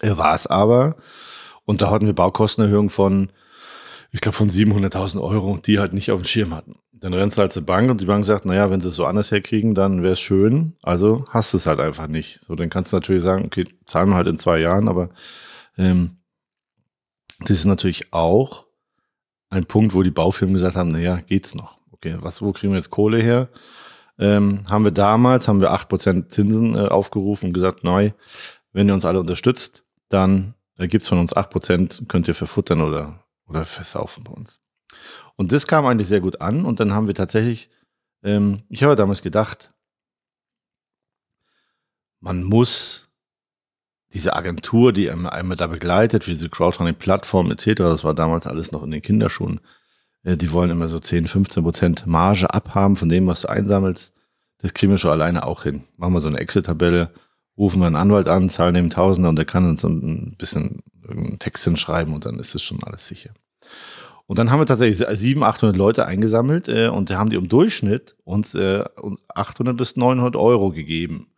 [0.00, 0.96] Er war es aber.
[1.66, 3.30] Und da hatten wir Baukostenerhöhungen von,
[4.16, 6.76] ich glaube, von 700.000 Euro, die halt nicht auf dem Schirm hatten.
[6.90, 9.04] Dann rennst du halt zur Bank und die Bank sagt, naja, wenn sie es so
[9.04, 10.72] anders herkriegen, dann wäre es schön.
[10.82, 12.40] Also hast du es halt einfach nicht.
[12.46, 15.10] So, dann kannst du natürlich sagen, okay, zahlen wir halt in zwei Jahren, aber
[15.76, 16.16] ähm,
[17.40, 18.64] das ist natürlich auch
[19.50, 21.78] ein Punkt, wo die Baufirmen gesagt haben, naja, geht's noch.
[21.90, 23.50] Okay, was, wo kriegen wir jetzt Kohle her?
[24.18, 28.12] Ähm, haben wir damals, haben wir acht Prozent Zinsen äh, aufgerufen und gesagt, neu,
[28.72, 33.25] wenn ihr uns alle unterstützt, dann äh, es von uns 8%, könnt ihr verfuttern oder,
[33.46, 34.60] oder versaufen bei uns.
[35.36, 37.70] Und das kam eigentlich sehr gut an und dann haben wir tatsächlich,
[38.22, 39.72] ähm, ich habe damals gedacht,
[42.20, 43.08] man muss
[44.12, 48.82] diese Agentur, die einmal da begleitet, für diese Crowdfunding-Plattform etc., das war damals alles noch
[48.82, 49.60] in den Kinderschuhen,
[50.22, 54.12] äh, die wollen immer so 10, 15 Prozent Marge abhaben von dem, was du einsammelst.
[54.58, 55.84] Das kriegen wir schon alleine auch hin.
[55.96, 57.12] Machen wir so eine Excel-Tabelle,
[57.56, 61.38] rufen wir einen Anwalt an, zahlen dem Tausender und der kann uns ein bisschen einen
[61.38, 63.30] Text hinschreiben und dann ist es schon alles sicher.
[64.26, 68.16] Und dann haben wir tatsächlich 700, 800 Leute eingesammelt äh, und haben die im Durchschnitt
[68.24, 68.84] uns äh,
[69.28, 71.28] 800 bis 900 Euro gegeben.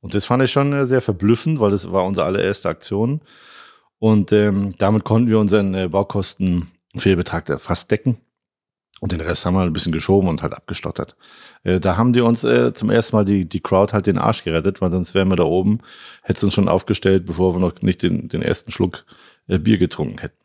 [0.00, 3.22] Und das fand ich schon äh, sehr verblüffend, weil das war unsere allererste Aktion.
[3.98, 8.18] Und ähm, damit konnten wir unseren äh, Baukostenfehlbetrag fast decken.
[9.00, 11.16] Und den Rest haben wir ein bisschen geschoben und halt abgestottert.
[11.62, 14.42] Äh, da haben die uns äh, zum ersten Mal die, die Crowd halt den Arsch
[14.44, 15.80] gerettet, weil sonst wären wir da oben,
[16.22, 19.04] hätten uns schon aufgestellt, bevor wir noch nicht den, den ersten Schluck
[19.46, 20.36] äh, Bier getrunken hätten.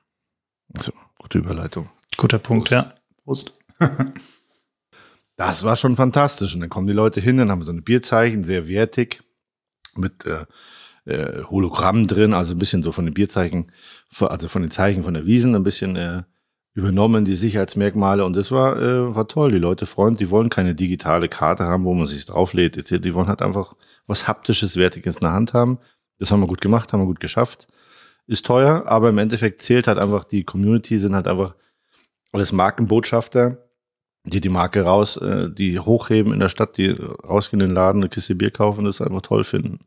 [0.80, 1.89] So, gute Überleitung.
[2.18, 2.72] Guter Punkt, Prost.
[2.72, 2.94] ja.
[3.24, 3.54] Prost.
[5.36, 6.54] das war schon fantastisch.
[6.54, 9.24] Und dann kommen die Leute hin, dann haben wir so ein Bierzeichen, sehr wertig,
[9.96, 10.46] mit äh,
[11.06, 13.72] äh, Hologramm drin, also ein bisschen so von den Bierzeichen,
[14.20, 16.24] also von den Zeichen von der Wiesen, ein bisschen äh,
[16.73, 18.25] übernommen, die Sicherheitsmerkmale.
[18.25, 19.51] Und das war, äh, war toll.
[19.51, 22.77] Die Leute freuen, die wollen keine digitale Karte haben, wo man sich drauflädt.
[22.77, 23.01] Etc.
[23.01, 23.75] Die wollen halt einfach
[24.07, 25.79] was haptisches, wertiges in der Hand haben.
[26.19, 27.67] Das haben wir gut gemacht, haben wir gut geschafft.
[28.25, 31.55] Ist teuer, aber im Endeffekt zählt halt einfach die Community, sind halt einfach
[32.31, 33.57] alles Markenbotschafter,
[34.23, 38.01] die die Marke raus, äh, die hochheben in der Stadt, die rausgehen in den Laden,
[38.01, 39.79] eine Kiste Bier kaufen und das einfach toll finden.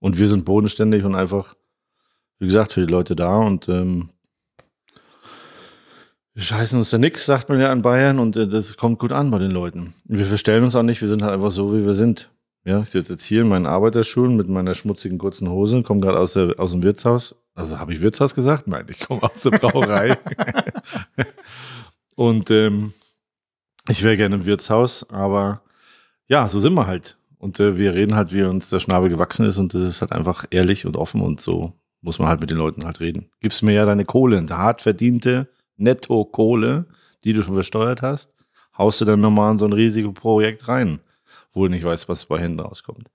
[0.00, 1.54] Und wir sind bodenständig und einfach,
[2.38, 4.10] wie gesagt, für die Leute da und ähm,
[6.36, 9.10] wir scheißen uns da nix, sagt man ja in Bayern, und äh, das kommt gut
[9.10, 9.94] an bei den Leuten.
[10.04, 12.30] Wir verstellen uns auch nicht, wir sind halt einfach so, wie wir sind.
[12.66, 16.18] Ja, ich sitze jetzt hier in meinen Arbeiterschuhen mit meiner schmutzigen kurzen Hose, komme gerade
[16.18, 17.36] aus, aus dem Wirtshaus.
[17.54, 18.66] Also habe ich Wirtshaus gesagt?
[18.66, 20.18] Nein, ich komme aus der Brauerei.
[22.16, 22.92] und ähm,
[23.88, 25.62] ich wäre gerne im Wirtshaus, aber
[26.28, 27.16] ja, so sind wir halt.
[27.38, 30.12] Und äh, wir reden halt, wie uns der Schnabel gewachsen ist und das ist halt
[30.12, 31.72] einfach ehrlich und offen und so
[32.02, 33.30] muss man halt mit den Leuten halt reden.
[33.40, 36.86] Gibst mir ja deine Kohle, hart verdiente Netto-Kohle,
[37.24, 38.32] die du schon versteuert hast,
[38.76, 41.00] haust du dann nochmal in so ein Risikoprojekt rein,
[41.52, 43.08] wo du nicht weißt, was bei hinten rauskommt.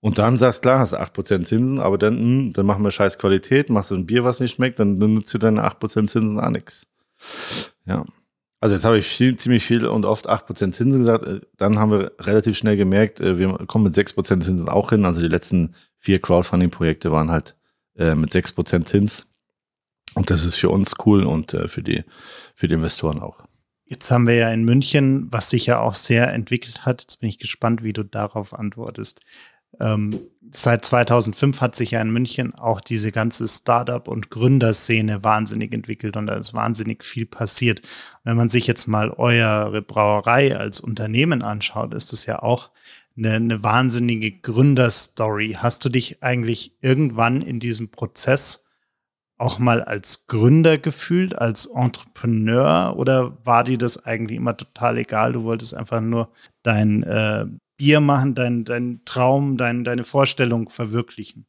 [0.00, 2.90] Und dann sagst klar, hast du 8% Zinsen, aber dann, mh, hm, dann machen wir
[2.90, 5.88] scheiß Qualität, machst du ein Bier, was nicht schmeckt, dann, dann nutzt du deine 8%
[6.06, 6.86] Zinsen auch nichts.
[7.84, 8.04] Ja.
[8.60, 11.24] Also jetzt habe ich viel, ziemlich viel und oft 8% Zinsen gesagt.
[11.24, 15.04] Äh, dann haben wir relativ schnell gemerkt, äh, wir kommen mit 6% Zinsen auch hin.
[15.04, 17.56] Also die letzten vier Crowdfunding-Projekte waren halt
[17.96, 19.26] äh, mit 6% Zins.
[20.14, 22.04] Und das ist für uns cool und für die,
[22.54, 23.38] für die Investoren auch.
[23.84, 27.00] Jetzt haben wir ja in München, was sich ja auch sehr entwickelt hat.
[27.02, 29.20] Jetzt bin ich gespannt, wie du darauf antwortest.
[29.78, 30.20] Ähm,
[30.50, 36.16] seit 2005 hat sich ja in München auch diese ganze Startup- und Gründerszene wahnsinnig entwickelt
[36.16, 37.80] und da ist wahnsinnig viel passiert.
[37.80, 42.70] Und wenn man sich jetzt mal eure Brauerei als Unternehmen anschaut, ist das ja auch
[43.16, 45.56] eine, eine wahnsinnige Gründerstory.
[45.58, 48.69] Hast du dich eigentlich irgendwann in diesem Prozess
[49.40, 55.32] auch mal als Gründer gefühlt, als Entrepreneur oder war dir das eigentlich immer total egal?
[55.32, 56.28] Du wolltest einfach nur
[56.62, 61.46] dein äh, Bier machen, dein, dein Traum, dein, deine Vorstellung verwirklichen?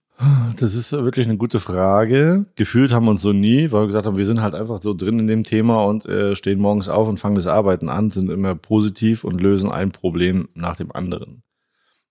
[0.59, 2.45] Das ist wirklich eine gute Frage.
[2.55, 4.93] Gefühlt haben wir uns so nie, weil wir gesagt haben, wir sind halt einfach so
[4.93, 8.29] drin in dem Thema und äh, stehen morgens auf und fangen das Arbeiten an, sind
[8.29, 11.43] immer positiv und lösen ein Problem nach dem anderen.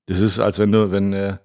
[0.07, 1.38] Das ist, als wenn du, wenn, äh,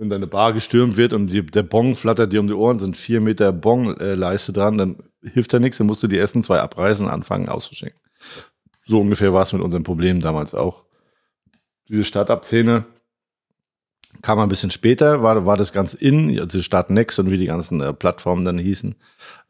[0.00, 2.96] wenn deine Bar gestürmt wird und die, der Bong flattert dir um die Ohren, sind
[2.96, 7.04] vier Meter Bong-Leiste dran, dann hilft da nichts, dann musst du die ersten zwei abreißen
[7.04, 8.00] und anfangen auszuschenken.
[8.86, 10.84] So ungefähr war es mit unserem Problem damals auch
[11.86, 12.86] diese Startup-Szene
[14.22, 17.46] kam ein bisschen später, war, war das ganz in, also Start Next und wie die
[17.46, 18.94] ganzen äh, Plattformen dann hießen.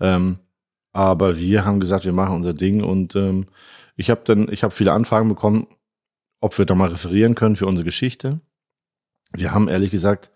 [0.00, 0.38] Ähm,
[0.92, 3.46] aber wir haben gesagt, wir machen unser Ding und ähm,
[3.94, 5.68] ich habe dann, ich habe viele Anfragen bekommen,
[6.40, 8.40] ob wir da mal referieren können für unsere Geschichte.
[9.32, 10.32] Wir haben ehrlich gesagt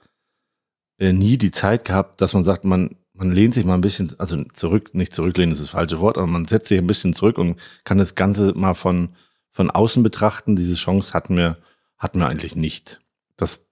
[0.98, 4.14] äh, nie die Zeit gehabt, dass man sagt, man, man lehnt sich mal ein bisschen,
[4.18, 7.38] also zurück, nicht zurücklehnen ist das falsche Wort, aber man setzt sich ein bisschen zurück
[7.38, 9.10] und kann das Ganze mal von,
[9.50, 10.56] von außen betrachten.
[10.56, 11.58] Diese Chance hatten wir
[12.04, 13.00] hatten wir eigentlich nicht.
[13.36, 13.66] Das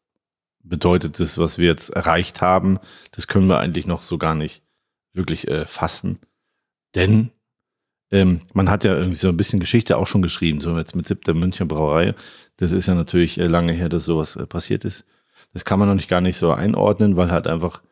[0.62, 2.78] bedeutet das, was wir jetzt erreicht haben,
[3.10, 4.62] das können wir eigentlich noch so gar nicht
[5.12, 6.18] wirklich äh, fassen.
[6.94, 7.30] Denn
[8.10, 11.06] ähm, man hat ja irgendwie so ein bisschen Geschichte auch schon geschrieben, so jetzt mit
[11.06, 12.14] siebter München Brauerei.
[12.56, 15.04] Das ist ja natürlich äh, lange her, dass sowas äh, passiert ist.
[15.52, 17.82] Das kann man noch nicht gar nicht so einordnen, weil halt einfach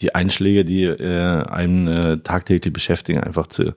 [0.00, 3.74] die Einschläge, die äh, einen äh, tagtäglich beschäftigen, einfach zu,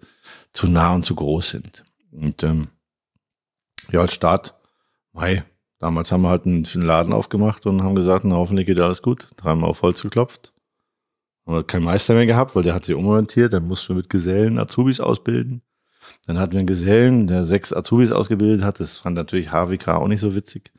[0.54, 1.84] zu nah und zu groß sind.
[2.12, 2.68] Und ähm,
[3.92, 4.56] ja, als Start,
[5.12, 5.44] Mai,
[5.84, 9.28] Damals haben wir halt einen, Laden aufgemacht und haben gesagt, na, hoffentlich geht alles gut.
[9.36, 10.54] Dreimal auf Holz geklopft.
[11.46, 13.52] Haben wir keinen Meister mehr gehabt, weil der hat sich umorientiert.
[13.52, 15.62] Dann mussten wir mit Gesellen Azubis ausbilden.
[16.26, 18.80] Dann hatten wir einen Gesellen, der sechs Azubis ausgebildet hat.
[18.80, 20.72] Das fand natürlich HWK auch nicht so witzig.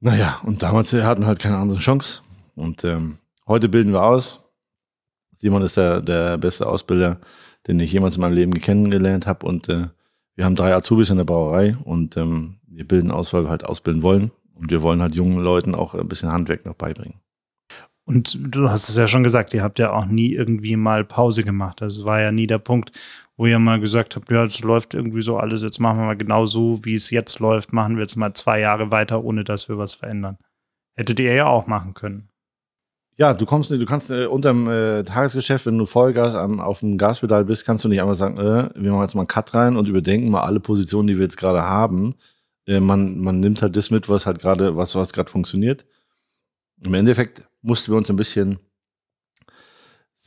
[0.00, 2.22] Naja, und damals hatten wir halt keine andere Chance.
[2.54, 4.48] Und ähm, heute bilden wir aus.
[5.36, 7.20] Simon ist der, der beste Ausbilder,
[7.66, 9.46] den ich jemals in meinem Leben kennengelernt habe.
[9.46, 9.88] Und äh,
[10.34, 13.64] wir haben drei Azubis in der Brauerei und ähm, wir bilden aus, weil wir halt
[13.64, 14.30] ausbilden wollen.
[14.54, 17.20] Und wir wollen halt jungen Leuten auch ein bisschen Handwerk noch beibringen.
[18.04, 21.44] Und du hast es ja schon gesagt, ihr habt ja auch nie irgendwie mal Pause
[21.44, 21.80] gemacht.
[21.80, 22.90] Das war ja nie der Punkt,
[23.38, 26.16] wo ihr mal gesagt habt, ja, es läuft irgendwie so alles, jetzt machen wir mal
[26.16, 29.68] genau so, wie es jetzt läuft, machen wir jetzt mal zwei Jahre weiter, ohne dass
[29.68, 30.38] wir was verändern.
[30.96, 32.28] Hättet ihr ja auch machen können.
[33.16, 36.98] Ja, du kommst, du kannst äh, unterm äh, Tagesgeschäft, wenn du Vollgas am, auf dem
[36.98, 39.76] Gaspedal bist, kannst du nicht einmal sagen, äh, wir machen jetzt mal einen Cut rein
[39.76, 42.16] und überdenken mal alle Positionen, die wir jetzt gerade haben,
[42.66, 45.86] äh, man, man nimmt halt das mit, was halt gerade, was, was gerade funktioniert.
[46.82, 48.58] Im Endeffekt mussten wir uns ein bisschen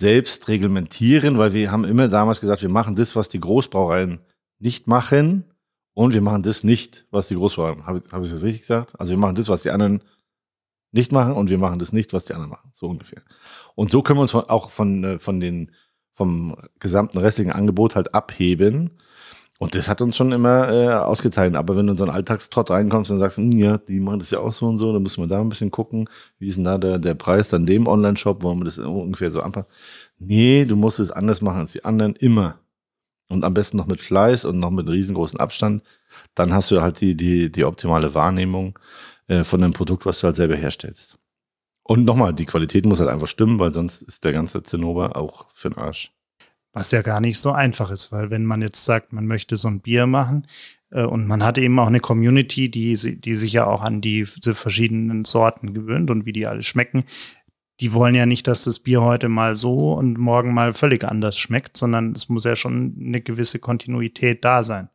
[0.01, 4.19] selbst reglementieren, weil wir haben immer damals gesagt, wir machen das, was die Großbrauereien
[4.59, 5.45] nicht machen
[5.93, 8.99] und wir machen das nicht, was die Großbrauereien, habe hab ich das richtig gesagt?
[8.99, 10.03] Also wir machen das, was die anderen
[10.91, 13.21] nicht machen und wir machen das nicht, was die anderen machen, so ungefähr.
[13.75, 15.71] Und so können wir uns von, auch von, äh, von den,
[16.13, 18.97] vom gesamten restlichen Angebot halt abheben
[19.61, 21.55] und das hat uns schon immer äh, ausgezeichnet.
[21.55, 24.31] Aber wenn du in so einen Alltagstrott reinkommst und sagst, hm, ja, die machen das
[24.31, 26.63] ja auch so und so, dann müssen wir da ein bisschen gucken, wie ist denn
[26.63, 29.69] da der, der Preis dann dem Online-Shop, wollen wir das ungefähr so anpassen.
[30.17, 32.57] Nee, du musst es anders machen als die anderen, immer.
[33.29, 35.83] Und am besten noch mit Fleiß und noch mit riesengroßen Abstand.
[36.33, 38.79] Dann hast du halt die, die, die optimale Wahrnehmung
[39.27, 41.19] äh, von dem Produkt, was du halt selber herstellst.
[41.83, 45.49] Und nochmal, die Qualität muss halt einfach stimmen, weil sonst ist der ganze Zinnober auch
[45.53, 46.11] für den Arsch.
[46.73, 49.67] Was ja gar nicht so einfach ist, weil wenn man jetzt sagt, man möchte so
[49.67, 50.47] ein Bier machen
[50.89, 54.25] äh, und man hat eben auch eine Community, die, die sich ja auch an die,
[54.37, 57.03] diese verschiedenen Sorten gewöhnt und wie die alle schmecken,
[57.81, 61.37] die wollen ja nicht, dass das Bier heute mal so und morgen mal völlig anders
[61.37, 64.89] schmeckt, sondern es muss ja schon eine gewisse Kontinuität da sein.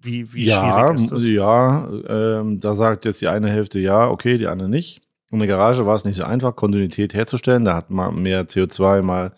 [0.00, 1.28] Wie, wie ja, schwierig ist das?
[1.28, 5.00] Ja, ähm, da sagt jetzt die eine Hälfte ja, okay, die andere nicht.
[5.30, 7.64] In der Garage war es nicht so einfach, Kontinuität herzustellen.
[7.64, 9.32] Da hat man mehr CO2, mal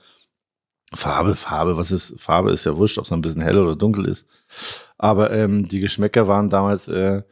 [0.92, 4.06] Farbe, Farbe, was ist, Farbe ist ja wurscht, ob es ein bisschen hell oder dunkel
[4.06, 4.26] ist.
[4.98, 7.22] Aber ähm, die Geschmäcker waren damals äh,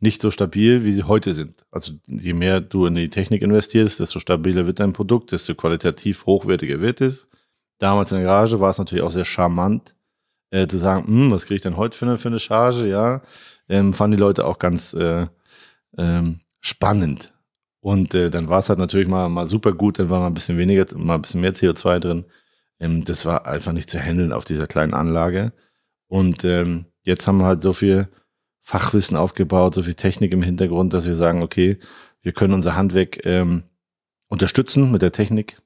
[0.00, 1.64] nicht so stabil, wie sie heute sind.
[1.70, 6.26] Also je mehr du in die Technik investierst, desto stabiler wird dein Produkt, desto qualitativ
[6.26, 7.28] hochwertiger wird es.
[7.78, 9.94] Damals in der Garage war es natürlich auch sehr charmant,
[10.50, 12.88] äh, zu sagen, hm, was kriege ich denn heute für eine, für eine Charge?
[12.88, 13.22] Ja,
[13.68, 15.26] ähm, fanden die Leute auch ganz äh,
[15.96, 17.32] ähm, spannend.
[17.80, 20.34] Und äh, dann war es halt natürlich mal, mal super gut, dann war mal ein
[20.34, 22.24] bisschen weniger, mal ein bisschen mehr CO2 drin.
[22.80, 25.52] Ähm, das war einfach nicht zu handeln auf dieser kleinen Anlage.
[26.06, 28.08] Und ähm, jetzt haben wir halt so viel
[28.60, 31.78] Fachwissen aufgebaut, so viel Technik im Hintergrund, dass wir sagen, okay,
[32.22, 33.64] wir können unser Handwerk ähm,
[34.28, 35.60] unterstützen mit der Technik.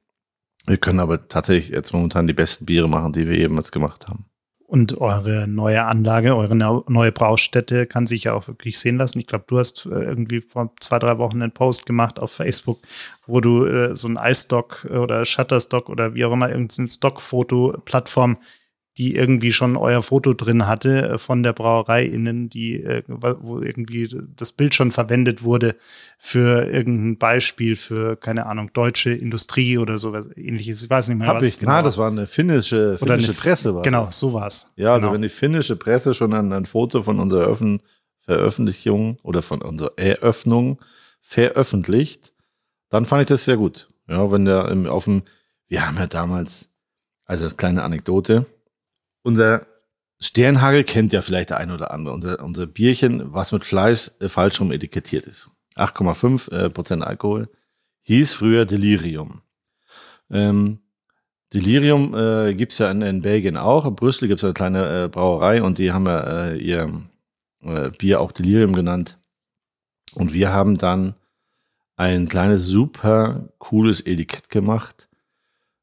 [0.66, 4.26] Wir können aber tatsächlich jetzt momentan die besten Biere machen, die wir jemals gemacht haben.
[4.72, 9.20] Und eure neue Anlage, eure neue Braustätte kann sich ja auch wirklich sehen lassen.
[9.20, 12.78] Ich glaube, du hast äh, irgendwie vor zwei, drei Wochen einen Post gemacht auf Facebook,
[13.26, 18.38] wo du äh, so ein iStock oder Shutterstock oder wie auch immer irgendeine Stockfoto-Plattform
[18.98, 23.60] die irgendwie schon euer Foto drin hatte äh, von der Brauerei innen, die, äh, wo
[23.60, 25.76] irgendwie das Bild schon verwendet wurde
[26.18, 30.82] für irgendein Beispiel für, keine Ahnung, deutsche Industrie oder sowas ähnliches.
[30.84, 31.72] Ich weiß nicht mehr, Hab was ich, genau.
[31.72, 33.74] Ah, das war eine finnische, finnische eine, Presse.
[33.74, 34.18] War genau, das.
[34.18, 34.70] so war es.
[34.76, 35.14] Ja, also genau.
[35.14, 37.80] wenn die finnische Presse schon ein, ein Foto von unserer Öffn
[38.24, 40.80] Veröffentlichung oder von unserer Eröffnung
[41.20, 42.32] veröffentlicht,
[42.88, 43.90] dann fand ich das sehr gut.
[44.08, 45.22] Ja, wenn der im, auf dem,
[45.68, 46.68] wir haben ja damals,
[47.24, 48.46] also kleine Anekdote,
[49.22, 49.66] unser
[50.20, 52.14] Sternhagel kennt ja vielleicht der eine oder andere.
[52.14, 55.50] Unser, unser Bierchen, was mit Fleiß äh, falsch rum etikettiert ist.
[55.76, 57.48] 8,5 äh, Prozent Alkohol.
[58.02, 59.42] Hieß früher Delirium.
[60.30, 60.80] Ähm,
[61.52, 63.84] Delirium äh, gibt ja in, in, Belgien auch.
[63.84, 67.02] In Brüssel gibt es eine kleine äh, Brauerei und die haben ja äh, ihr
[67.62, 69.18] äh, Bier auch Delirium genannt.
[70.14, 71.14] Und wir haben dann
[71.96, 75.08] ein kleines, super cooles Etikett gemacht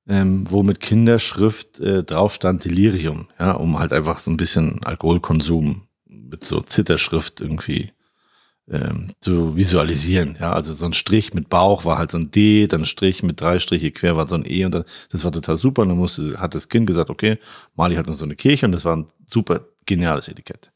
[0.09, 4.83] ähm, wo mit Kinderschrift äh, drauf stand Delirium, ja, um halt einfach so ein bisschen
[4.83, 7.91] Alkoholkonsum mit so Zitterschrift irgendwie
[8.67, 10.35] ähm, zu visualisieren.
[10.39, 13.21] Ja, also so ein Strich mit Bauch war halt so ein D, dann ein Strich
[13.21, 15.83] mit drei Striche quer war so ein E und dann, das war total super.
[15.83, 17.37] Und dann musste, hat das Kind gesagt, okay,
[17.75, 20.71] Mali hat noch so eine Kirche und das war ein super geniales Etikett.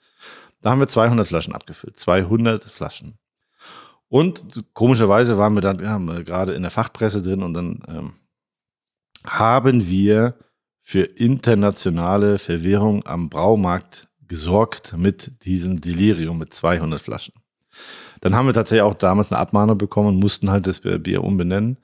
[0.62, 1.98] Da haben wir 200 Flaschen abgefüllt.
[1.98, 3.18] 200 Flaschen.
[4.10, 8.14] Und komischerweise waren wir dann, wir haben gerade in der Fachpresse drin und dann ähm,
[9.26, 10.36] haben wir
[10.82, 17.34] für internationale Verwirrung am Braumarkt gesorgt mit diesem Delirium mit 200 Flaschen.
[18.22, 21.78] Dann haben wir tatsächlich auch damals eine Abmahnung bekommen mussten halt das Bier umbenennen.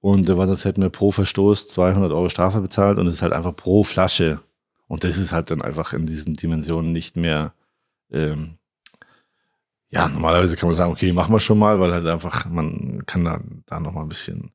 [0.00, 3.32] Und weil sonst hätten wir pro Verstoß 200 Euro Strafe bezahlt und es ist halt
[3.32, 4.40] einfach pro Flasche.
[4.86, 7.54] Und das ist halt dann einfach in diesen Dimensionen nicht mehr,
[8.10, 8.58] ähm,
[9.88, 13.24] ja, normalerweise kann man sagen, okay, machen wir schon mal, weil halt einfach, man kann
[13.24, 14.50] da, da noch mal ein bisschen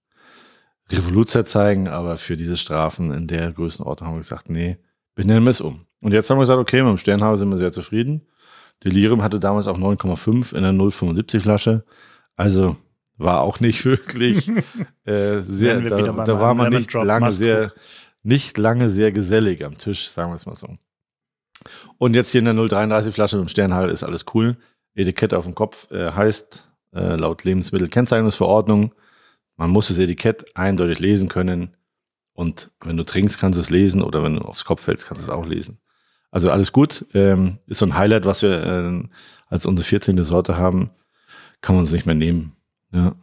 [0.91, 4.78] Revolution zeigen, aber für diese Strafen in der Größenordnung haben wir gesagt, nee,
[5.15, 5.86] benennen wir es um.
[6.02, 8.25] Und jetzt haben wir gesagt, okay, mit dem Sternhaus sind wir sehr zufrieden.
[8.84, 11.84] Delirium hatte damals auch 9,5 in der 0,75 Flasche.
[12.36, 12.78] Also
[13.17, 14.49] war auch nicht wirklich
[15.04, 17.73] äh, sehr, da, da war man nicht lange sehr,
[18.23, 20.78] nicht lange sehr gesellig am Tisch, sagen wir es mal so.
[21.97, 24.58] Und jetzt hier in der 0,33 Flasche mit dem Sternhagel ist alles cool.
[24.95, 28.93] Etikette auf dem Kopf äh, heißt äh, laut Lebensmittelkennzeichnungsverordnung
[29.60, 31.76] man muss das Etikett eindeutig lesen können.
[32.32, 35.22] Und wenn du trinkst, kannst du es lesen oder wenn du aufs Kopf fällst, kannst
[35.22, 35.82] du es auch lesen.
[36.32, 37.06] Also alles gut.
[37.13, 39.04] Ähm, ist so ein Highlight, was wir äh,
[39.48, 40.24] als unsere 14.
[40.24, 40.91] Sorte haben,
[41.60, 42.54] kann man uns nicht mehr nehmen.
[42.93, 43.17] Ja.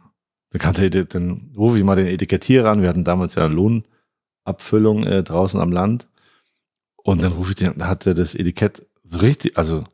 [0.51, 0.75] Dann, kann
[1.09, 2.83] dann rufe ich mal den Etikettierer an.
[2.83, 6.07] Wir hatten damals ja Lohnabfüllung äh, draußen am Land.
[6.97, 9.85] Und dann rufe ich den, hat er das Etikett so richtig, also,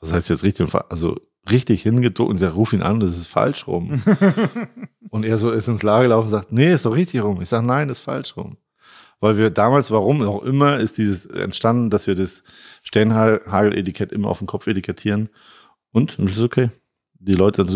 [0.00, 0.74] was heißt jetzt richtig?
[0.88, 4.02] Also richtig hingedruckt und sagt, ruf ihn an, das ist falsch rum.
[5.10, 7.40] und er so ist ins Lager gelaufen und sagt, nee, ist doch richtig rum.
[7.40, 8.56] Ich sage, nein, ist falsch rum.
[9.20, 12.44] Weil wir damals, warum auch immer, ist dieses entstanden, dass wir das
[12.82, 15.30] Sternhagel-Etikett immer auf dem Kopf etikettieren.
[15.92, 16.70] Und das ist okay.
[17.18, 17.66] Die Leute,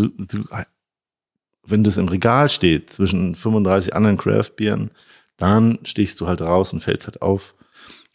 [1.65, 4.91] wenn das im Regal steht, zwischen 35 anderen Craft-Bieren,
[5.39, 7.55] dann stichst du halt raus und fällst halt auf.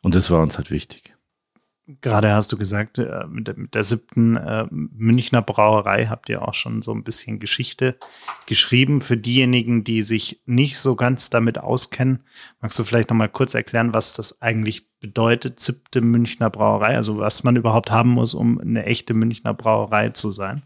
[0.02, 1.15] Und das war uns halt wichtig.
[2.02, 6.42] Gerade hast du gesagt, äh, mit der, mit der siebten äh, Münchner Brauerei habt ihr
[6.48, 7.96] auch schon so ein bisschen Geschichte
[8.48, 9.02] geschrieben.
[9.02, 12.24] Für diejenigen, die sich nicht so ganz damit auskennen,
[12.60, 16.96] magst du vielleicht noch mal kurz erklären, was das eigentlich bedeutet, siebte Münchner Brauerei?
[16.96, 20.64] Also was man überhaupt haben muss, um eine echte Münchner Brauerei zu sein?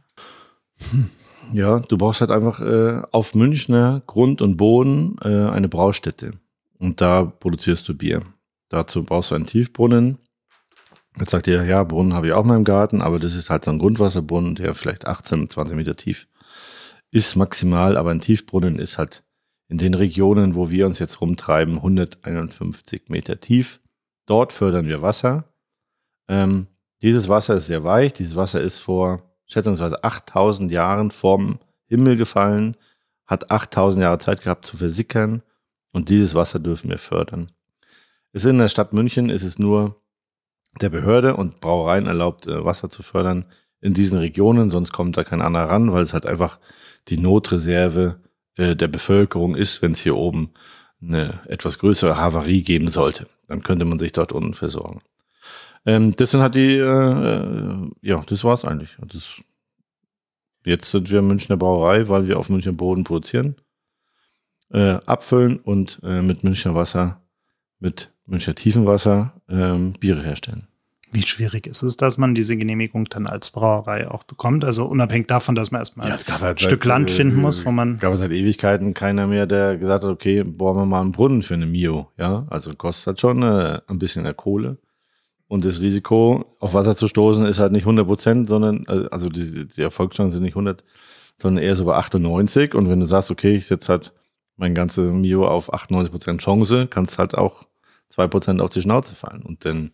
[1.52, 6.34] Ja, du brauchst halt einfach äh, auf Münchner Grund und Boden äh, eine Braustätte.
[6.78, 8.22] Und da produzierst du Bier.
[8.70, 10.20] Dazu brauchst du einen Tiefbrunnen
[11.20, 13.66] Jetzt sagt ihr, ja, Brunnen habe ich auch mal im Garten, aber das ist halt
[13.66, 16.28] so ein Grundwasserbrunnen, der vielleicht 18, 20 Meter tief
[17.12, 19.24] ist maximal, aber ein Tiefbrunnen ist halt
[19.68, 23.80] in den Regionen, wo wir uns jetzt rumtreiben, 151 Meter tief.
[24.26, 25.46] Dort fördern wir Wasser.
[26.28, 26.68] Ähm,
[27.02, 28.14] Dieses Wasser ist sehr weich.
[28.14, 32.78] Dieses Wasser ist vor schätzungsweise 8000 Jahren vom Himmel gefallen,
[33.26, 35.42] hat 8000 Jahre Zeit gehabt zu versickern
[35.92, 37.52] und dieses Wasser dürfen wir fördern.
[38.32, 40.00] Es ist in der Stadt München ist es nur
[40.82, 43.46] der Behörde und Brauereien erlaubt, äh, Wasser zu fördern
[43.82, 46.60] in diesen Regionen, sonst kommt da kein anderer ran, weil es halt einfach
[47.08, 48.20] die Notreserve
[48.56, 50.52] äh, der Bevölkerung ist, wenn es hier oben
[51.02, 53.28] eine etwas größere Havarie geben sollte.
[53.48, 55.02] Dann könnte man sich dort unten versorgen.
[55.86, 58.98] Ähm, sind halt die, äh, äh ja, das war's eigentlich.
[59.08, 59.36] Das,
[60.66, 63.56] jetzt sind wir Münchner Brauerei, weil wir auf Münchner Boden produzieren,
[64.72, 67.22] äh, abfüllen und äh, mit Münchner Wasser,
[67.80, 70.68] mit Münchner Tiefenwasser ähm, Biere herstellen.
[71.12, 74.64] Wie schwierig ist es, dass man diese Genehmigung dann als Brauerei auch bekommt?
[74.64, 77.66] Also unabhängig davon, dass man erstmal ja, es halt ein Stück seit, Land finden muss,
[77.66, 77.96] wo man.
[77.96, 81.42] Es gab seit Ewigkeiten keiner mehr, der gesagt hat, okay, bohren wir mal einen Brunnen
[81.42, 82.10] für eine Mio.
[82.18, 84.78] Ja, also kostet halt schon äh, ein bisschen der Kohle.
[85.48, 89.30] Und das Risiko, auf Wasser zu stoßen, ist halt nicht 100 Prozent, sondern, äh, also
[89.30, 90.84] die, die Erfolgschancen sind nicht 100,
[91.42, 92.76] sondern eher so bei 98.
[92.76, 94.14] Und wenn du sagst, okay, ich setze halt
[94.58, 97.66] mein ganze Mio auf 98 Prozent Chance, kannst halt auch
[98.10, 99.44] zwei Prozent auf die Schnauze fallen.
[99.44, 99.92] Und dann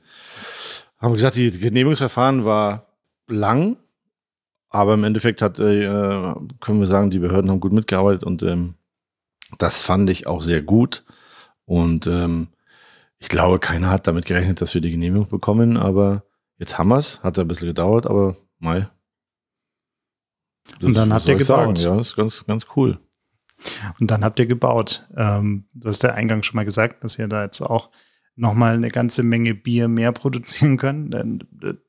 [0.97, 2.87] haben wir gesagt, die Genehmigungsverfahren war
[3.27, 3.77] lang,
[4.69, 8.75] aber im Endeffekt hat, äh, können wir sagen, die Behörden haben gut mitgearbeitet und ähm,
[9.57, 11.03] das fand ich auch sehr gut.
[11.65, 12.47] Und ähm,
[13.19, 16.23] ich glaube, keiner hat damit gerechnet, dass wir die Genehmigung bekommen, aber
[16.57, 17.23] jetzt haben wir es.
[17.23, 18.89] Hat ein bisschen gedauert, aber mal.
[20.81, 21.77] Und dann habt ihr gebaut.
[21.77, 21.91] Sagen.
[21.91, 22.97] Ja, das ist ganz, ganz cool.
[23.99, 25.07] Und dann habt ihr gebaut.
[25.15, 27.89] Ähm, du hast ja eingangs schon mal gesagt, dass ihr da jetzt auch
[28.35, 31.11] nochmal eine ganze Menge Bier mehr produzieren können.
[31.11, 31.43] Denn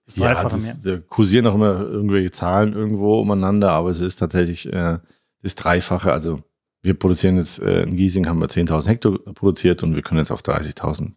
[0.07, 0.97] das Dreifache ja, das, mehr.
[0.97, 4.99] Da kursieren auch immer irgendwelche Zahlen irgendwo umeinander, aber es ist tatsächlich äh,
[5.43, 6.13] das Dreifache.
[6.13, 6.43] Also
[6.83, 10.31] wir produzieren jetzt äh, in Giesing haben wir 10.000 Hektar produziert und wir können jetzt
[10.31, 11.13] auf 30.000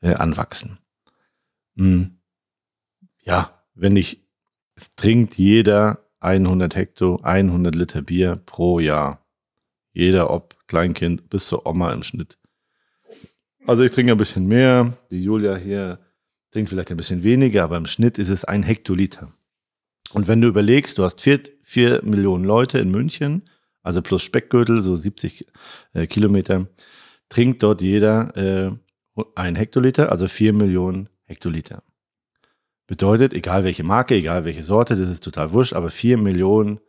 [0.00, 0.78] äh, anwachsen.
[1.76, 2.18] Hm.
[3.24, 4.26] Ja, wenn ich,
[4.74, 9.24] es trinkt jeder 100 Hektar, 100 Liter Bier pro Jahr.
[9.92, 12.38] Jeder, ob Kleinkind bis zur Oma im Schnitt.
[13.66, 14.96] Also ich trinke ein bisschen mehr.
[15.10, 15.98] Die Julia hier
[16.50, 19.32] trinkt vielleicht ein bisschen weniger, aber im Schnitt ist es ein Hektoliter.
[20.12, 23.42] Und wenn du überlegst, du hast vier, vier Millionen Leute in München,
[23.82, 25.46] also plus Speckgürtel, so 70
[25.92, 26.68] äh, Kilometer,
[27.28, 28.72] trinkt dort jeder äh,
[29.34, 31.82] ein Hektoliter, also vier Millionen Hektoliter.
[32.86, 36.80] Bedeutet, egal welche Marke, egal welche Sorte, das ist total wurscht, aber vier Millionen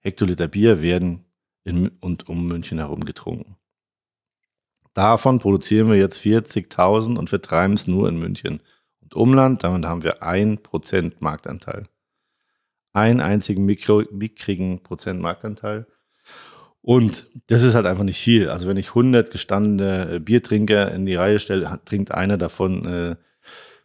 [0.00, 1.24] Hektoliter Bier werden
[1.64, 3.56] in und um München herum getrunken.
[4.96, 8.62] Davon produzieren wir jetzt 40.000 und vertreiben es nur in München
[9.02, 9.62] und Umland.
[9.62, 11.86] Damit haben wir ein Prozent Marktanteil.
[12.94, 15.86] Einen einzigen Mikro, mickrigen Prozent Marktanteil.
[16.80, 18.48] Und das ist halt einfach nicht viel.
[18.48, 23.16] Also wenn ich 100 gestandene äh, Biertrinker in die Reihe stelle, trinkt einer davon äh,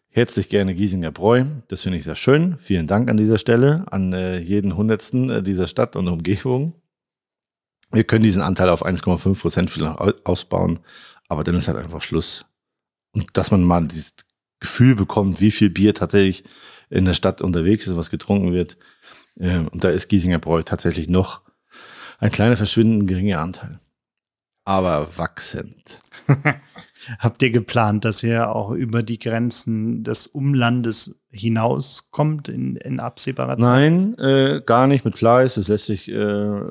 [0.07, 1.43] herzlich gerne Giesinger Bräu.
[1.67, 2.55] Das finde ich sehr schön.
[2.61, 6.80] Vielen Dank an dieser Stelle an äh, jeden Hundertsten äh, dieser Stadt und Umgebung.
[7.91, 9.71] Wir können diesen Anteil auf 1,5 Prozent
[10.25, 10.79] ausbauen,
[11.27, 12.45] aber dann ist halt einfach Schluss.
[13.13, 14.13] Und dass man mal dieses
[14.59, 16.43] Gefühl bekommt, wie viel Bier tatsächlich
[16.89, 18.77] in der Stadt unterwegs ist, was getrunken wird.
[19.39, 21.41] Äh, und da ist Giesinger Bräu tatsächlich noch
[22.19, 23.79] ein kleiner verschwindend geringer Anteil.
[24.63, 25.99] Aber wachsend.
[27.19, 33.57] Habt ihr geplant, dass ihr auch über die Grenzen des Umlandes hinauskommt in, in absehbarer
[33.57, 33.59] Zeit?
[33.59, 35.55] Nein, äh, gar nicht mit Fleiß.
[35.55, 36.61] Das lässt sich äh,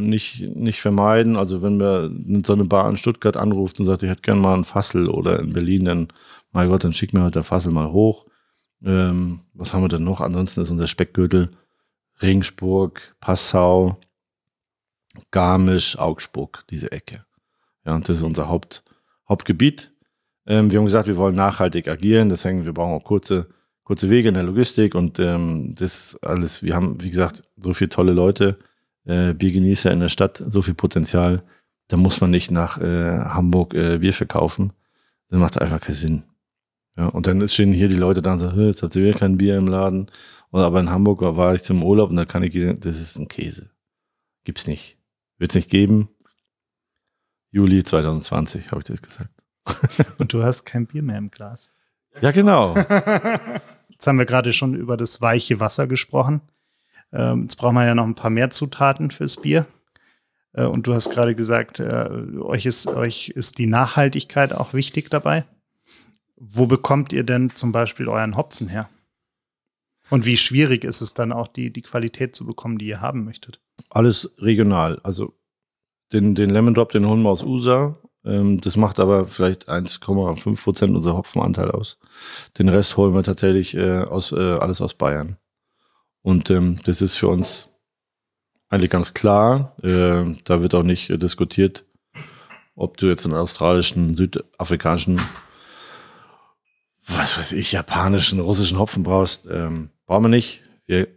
[0.00, 1.36] nicht, nicht vermeiden.
[1.36, 2.10] Also wenn wir
[2.46, 5.38] so eine Bar in Stuttgart anruft und sagt, ich hätte gerne mal ein Fassel oder
[5.38, 6.08] in Berlin, dann,
[6.52, 8.26] mein Gott, dann schick mir heute der Fassel mal hoch.
[8.84, 10.20] Ähm, was haben wir denn noch?
[10.20, 11.50] Ansonsten ist unser Speckgürtel
[12.22, 13.98] Regensburg, Passau,
[15.30, 17.24] Garmisch, Augsburg, diese Ecke.
[17.84, 18.84] Ja, und das ist unser Haupt,
[19.30, 19.94] Hauptgebiet.
[20.46, 23.48] Ähm, wir haben gesagt, wir wollen nachhaltig agieren, deswegen wir brauchen auch kurze,
[23.84, 27.88] kurze Wege in der Logistik und ähm, das alles, wir haben, wie gesagt, so viele
[27.88, 28.58] tolle Leute,
[29.04, 31.42] äh, Biergenießer in der Stadt, so viel Potenzial,
[31.88, 34.72] da muss man nicht nach äh, Hamburg äh, Bier verkaufen.
[35.28, 36.24] Das macht einfach keinen Sinn.
[36.96, 39.38] Ja, und dann stehen hier die Leute da und sagen, jetzt hat sie wieder kein
[39.38, 40.10] Bier im Laden.
[40.52, 43.18] Oder aber in Hamburg war ich zum Urlaub und da kann ich sagen, das ist
[43.18, 43.70] ein Käse.
[44.44, 44.98] Gibt's nicht.
[45.38, 46.08] Wird es nicht geben.
[47.50, 49.30] Juli 2020, habe ich das gesagt.
[50.18, 51.70] Und du hast kein Bier mehr im Glas.
[52.20, 52.74] Ja, genau.
[53.88, 56.40] Jetzt haben wir gerade schon über das weiche Wasser gesprochen.
[57.12, 59.66] Ähm, jetzt braucht man ja noch ein paar mehr Zutaten fürs Bier.
[60.54, 62.08] Äh, und du hast gerade gesagt, äh,
[62.40, 65.44] euch, ist, euch ist die Nachhaltigkeit auch wichtig dabei.
[66.36, 68.88] Wo bekommt ihr denn zum Beispiel euren Hopfen her?
[70.08, 73.24] Und wie schwierig ist es dann auch, die, die Qualität zu bekommen, die ihr haben
[73.24, 73.60] möchtet?
[73.90, 74.98] Alles regional.
[75.02, 75.34] Also
[76.12, 77.96] den, den Lemon Drop, den holen wir aus USA.
[78.24, 81.98] Ähm, das macht aber vielleicht 1,5 Prozent unser Hopfenanteil aus.
[82.58, 85.36] Den Rest holen wir tatsächlich äh, aus, äh, alles aus Bayern.
[86.22, 87.68] Und ähm, das ist für uns
[88.68, 89.74] eigentlich ganz klar.
[89.82, 91.84] Äh, da wird auch nicht äh, diskutiert,
[92.74, 95.20] ob du jetzt einen australischen, südafrikanischen,
[97.06, 99.46] was weiß ich, japanischen, russischen Hopfen brauchst.
[99.50, 100.62] Ähm, brauchen wir nicht.
[100.86, 101.08] Wir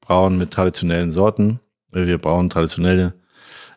[0.00, 1.60] brauen mit traditionellen Sorten.
[1.92, 3.14] Äh, wir brauchen traditionelle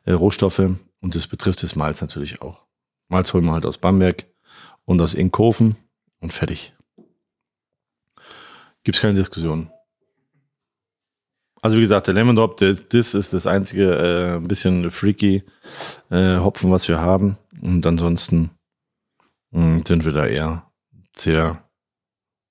[0.05, 0.59] äh, Rohstoffe
[1.01, 2.65] und das betrifft das Malz natürlich auch.
[3.07, 4.25] Malz holen wir halt aus Bamberg
[4.85, 5.75] und aus Inkhofen
[6.19, 6.73] und fertig.
[8.83, 9.69] Gibt es keine Diskussion.
[11.61, 15.43] Also wie gesagt, der Lemon Drop, das, das ist das einzige äh, bisschen freaky
[16.09, 17.37] äh, Hopfen, was wir haben.
[17.61, 18.49] Und ansonsten
[19.51, 20.71] mh, hm, sind wir da eher
[21.15, 21.63] sehr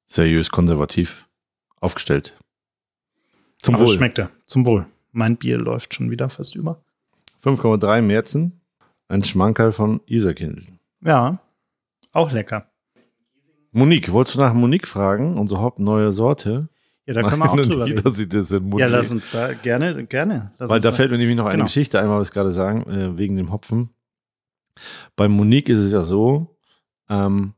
[0.07, 1.27] seriös konservativ
[1.81, 2.37] aufgestellt.
[3.59, 3.95] Zum Aber Wohl.
[3.95, 4.31] schmeckt er.
[4.47, 4.87] Zum Wohl.
[5.13, 6.85] Mein Bier läuft schon wieder fast über.
[7.43, 8.61] 5,3 Märzen.
[9.09, 10.65] Ein Schmankerl von Isarkindl.
[11.05, 11.41] Ja,
[12.13, 12.71] auch lecker.
[13.73, 15.37] Monique, wolltest du nach Monique fragen?
[15.39, 16.69] Unsere Hauptneue Sorte.
[17.07, 18.79] Ja, da können wir auch drüber reden.
[18.79, 20.53] ja, lass uns da gerne, gerne.
[20.59, 21.65] Lass Weil da fällt mir nämlich noch eine genau.
[21.65, 23.91] Geschichte einmal, was ich gerade sagen, äh, wegen dem Hopfen.
[25.17, 26.57] Bei Monique ist es ja so,
[27.09, 27.55] ähm,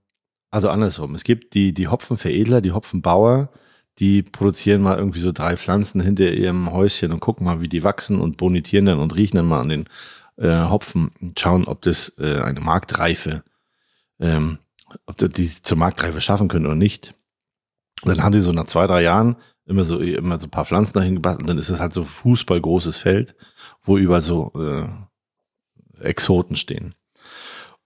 [0.50, 1.14] also andersrum.
[1.14, 3.50] Es gibt die, die Hopfenveredler, die Hopfenbauer,
[3.98, 7.84] die produzieren mal irgendwie so drei Pflanzen hinter ihrem Häuschen und gucken mal, wie die
[7.84, 9.84] wachsen und bonitieren dann und riechen dann mal an den
[10.36, 13.44] äh, Hopfen und schauen, ob das äh, eine Marktreife,
[14.18, 14.58] ähm,
[15.06, 17.14] ob die zur Marktreife schaffen können oder nicht.
[18.02, 19.36] Und dann haben die so nach zwei, drei Jahren
[19.66, 21.42] immer so, immer so ein paar Pflanzen dahin gebastelt.
[21.42, 23.36] Und dann ist es halt so fußballgroßes Feld,
[23.82, 24.88] wo über so äh,
[26.00, 26.94] Exoten stehen.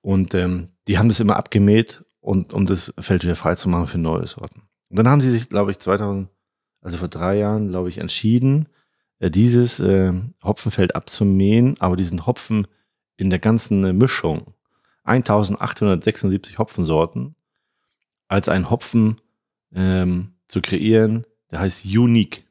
[0.00, 3.88] Und ähm, die haben das immer abgemäht und um das Feld wieder frei zu machen
[3.88, 4.62] für neue Sorten.
[4.89, 6.28] Und dann haben sie sich, glaube ich, 2000,
[6.80, 8.68] also vor drei Jahren, glaube ich, entschieden,
[9.18, 10.12] äh, dieses äh,
[10.43, 12.66] Hopfenfeld abzumähen, aber diesen Hopfen
[13.16, 14.55] in der ganzen äh, Mischung,
[15.05, 17.34] 1876 Hopfensorten,
[18.28, 19.20] als ein Hopfen
[19.74, 22.45] ähm, zu kreieren, der heißt Unique.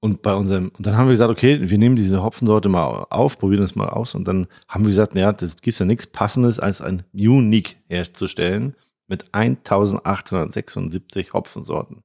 [0.00, 3.38] Und bei unserem, und dann haben wir gesagt, okay, wir nehmen diese Hopfensorte mal auf,
[3.38, 4.16] probieren das mal aus.
[4.16, 8.74] Und dann haben wir gesagt, naja, das gibt ja nichts Passendes, als ein Unique herzustellen
[9.12, 12.02] mit 1876 Hopfensorten.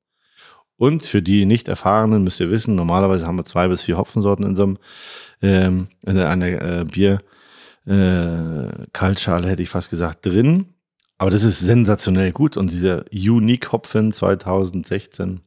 [0.75, 4.57] Und für die Nicht-Erfahrenen müsst ihr wissen, normalerweise haben wir zwei bis vier Hopfensorten in
[4.57, 4.77] so einem,
[5.41, 7.21] ähm, in einer äh, Bier,
[7.85, 10.73] äh, Kaltschale hätte ich fast gesagt, drin.
[11.17, 12.57] Aber das ist sensationell gut.
[12.57, 15.39] Und dieser Unique Hopfen 2016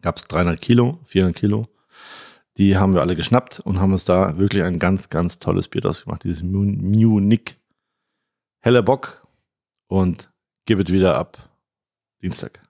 [0.00, 1.68] gab es 300 Kilo, 400 Kilo.
[2.56, 5.82] Die haben wir alle geschnappt und haben uns da wirklich ein ganz, ganz tolles Bier
[5.82, 6.24] draus gemacht.
[6.24, 7.58] Dieses Unique.
[8.60, 9.28] Heller Bock
[9.86, 10.30] und
[10.68, 11.38] gebe es wieder ab.
[12.22, 12.60] Dienstag.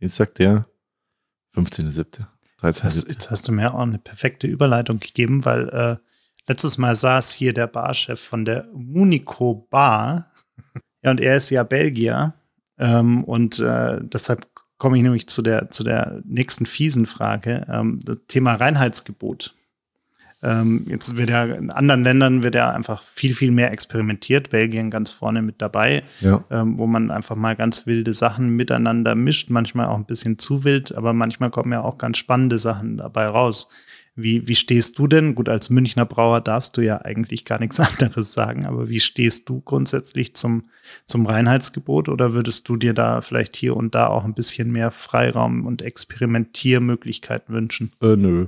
[0.00, 0.66] Dienstag, der
[1.54, 2.26] 15.7.
[2.64, 5.96] Jetzt hast, jetzt hast du mir auch eine perfekte Überleitung gegeben, weil äh,
[6.48, 10.32] letztes Mal saß hier der Barchef von der Munico Bar
[11.02, 12.34] ja, und er ist ja Belgier.
[12.76, 17.66] Ähm, und äh, deshalb komme ich nämlich zu der, zu der nächsten fiesen Frage.
[17.70, 19.54] Ähm, das Thema Reinheitsgebot.
[20.44, 24.50] Ähm, jetzt wird ja in anderen Ländern wird ja einfach viel, viel mehr experimentiert.
[24.50, 26.44] Belgien ganz vorne mit dabei, ja.
[26.50, 30.62] ähm, wo man einfach mal ganz wilde Sachen miteinander mischt, manchmal auch ein bisschen zu
[30.64, 33.70] wild, aber manchmal kommen ja auch ganz spannende Sachen dabei raus.
[34.16, 35.34] Wie, wie stehst du denn?
[35.34, 39.48] Gut, als Münchner Brauer darfst du ja eigentlich gar nichts anderes sagen, aber wie stehst
[39.48, 40.64] du grundsätzlich zum,
[41.06, 44.90] zum Reinheitsgebot oder würdest du dir da vielleicht hier und da auch ein bisschen mehr
[44.90, 47.92] Freiraum und Experimentiermöglichkeiten wünschen?
[48.02, 48.46] Äh, nö,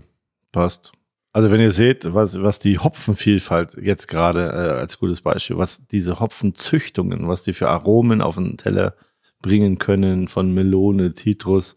[0.53, 0.93] passt.
[1.37, 5.87] Also wenn ihr seht, was, was die Hopfenvielfalt jetzt gerade äh, als gutes Beispiel, was
[5.87, 8.95] diese Hopfenzüchtungen, was die für Aromen auf den Teller
[9.43, 11.77] bringen können, von Melone, Zitrus,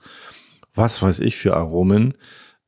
[0.74, 2.14] was weiß ich für Aromen,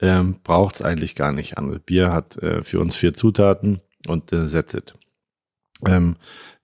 [0.02, 1.80] ähm, braucht es eigentlich gar nicht an.
[1.86, 4.94] Bier hat äh, für uns vier Zutaten und äh, that's it.
[5.88, 6.18] Ähm,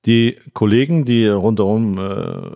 [0.05, 2.51] die Kollegen, die rundherum äh,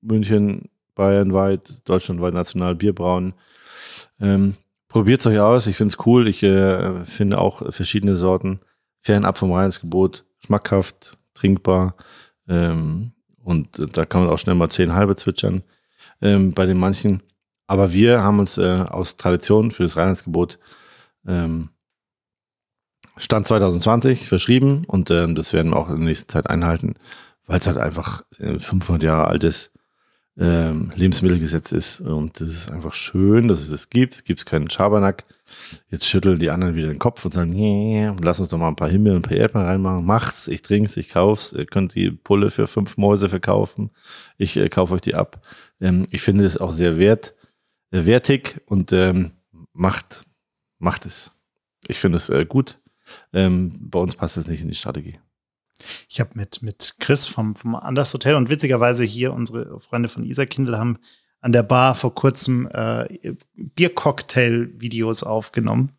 [0.00, 3.34] München, Bayernweit, deutschlandweit national Bier brauen,
[4.20, 4.56] ähm,
[4.88, 5.66] probiert es euch aus.
[5.66, 6.28] Ich finde es cool.
[6.28, 8.60] Ich äh, finde auch verschiedene Sorten
[9.00, 11.96] fernab vom Reinheitsgebot schmackhaft, trinkbar.
[12.48, 13.12] Ähm,
[13.42, 15.62] und da kann man auch schnell mal zehn halbe zwitschern
[16.20, 17.22] ähm, bei den manchen.
[17.66, 20.58] Aber wir haben uns äh, aus Tradition für das Reinheitsgebot
[21.26, 21.70] ähm,
[23.16, 26.94] Stand 2020 verschrieben und äh, das werden wir auch in der nächsten Zeit einhalten,
[27.46, 29.72] weil es halt einfach äh, 500 Jahre altes
[30.38, 34.14] ähm, Lebensmittelgesetz ist und das ist einfach schön, dass es das gibt.
[34.14, 35.24] Es gibt keinen Schabernack.
[35.90, 38.76] Jetzt schütteln die anderen wieder den Kopf und sagen, nee, lass uns doch mal ein
[38.76, 40.04] paar Himmel und ein paar Erdbeeren reinmachen.
[40.04, 41.52] Macht's, ich trink's, ich kauf's.
[41.52, 43.90] Ihr könnt die Pulle für fünf Mäuse verkaufen.
[44.36, 45.40] Ich äh, kaufe euch die ab.
[45.80, 47.34] Ähm, ich finde es auch sehr wert,
[47.90, 49.32] äh, wertig und ähm,
[49.72, 50.24] macht,
[50.78, 51.32] macht es.
[51.86, 52.78] Ich finde es äh, gut.
[53.32, 55.18] Ähm, bei uns passt es nicht in die Strategie.
[56.08, 60.24] Ich habe mit, mit Chris vom, vom Anders Hotel und witzigerweise hier unsere Freunde von
[60.24, 60.98] Isa Kindle haben
[61.40, 65.92] an der Bar vor kurzem äh, Biercocktail-Videos aufgenommen.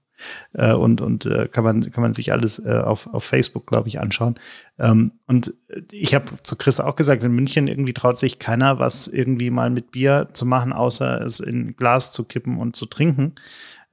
[0.54, 3.88] Äh, und und äh, kann man kann man sich alles äh, auf, auf Facebook, glaube
[3.88, 4.36] ich, anschauen.
[4.80, 5.54] Ähm, und
[5.92, 9.70] ich habe zu Chris auch gesagt, in München irgendwie traut sich keiner, was irgendwie mal
[9.70, 13.36] mit Bier zu machen, außer es in Glas zu kippen und zu trinken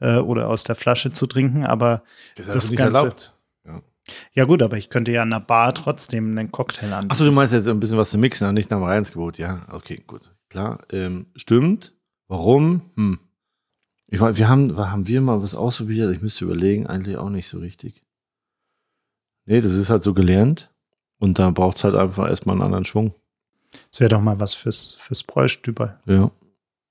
[0.01, 1.65] äh, oder aus der Flasche zu trinken.
[1.65, 2.03] Aber
[2.37, 3.34] das, das nicht Ganze, erlaubt.
[4.33, 4.45] Ja.
[4.45, 7.13] gut, aber ich könnte ja an der Bar trotzdem einen Cocktail anbieten.
[7.13, 9.39] Achso, du meinst jetzt ein bisschen was zu mixen, nicht nach dem Reinheitsgebot.
[9.39, 10.33] Ja, okay, gut.
[10.51, 11.95] Klar, ähm, stimmt.
[12.29, 12.83] Warum?
[12.97, 13.19] Hm.
[14.09, 16.15] Ich weiß, wir haben, haben wir mal was ausprobiert?
[16.15, 18.03] Ich müsste überlegen, eigentlich auch nicht so richtig.
[19.47, 20.71] Nee, das ist halt so gelernt.
[21.19, 23.15] Und da braucht es halt einfach erstmal einen anderen Schwung.
[23.91, 25.99] Das wäre doch mal was fürs, fürs Bräustüber.
[26.07, 26.31] Ja,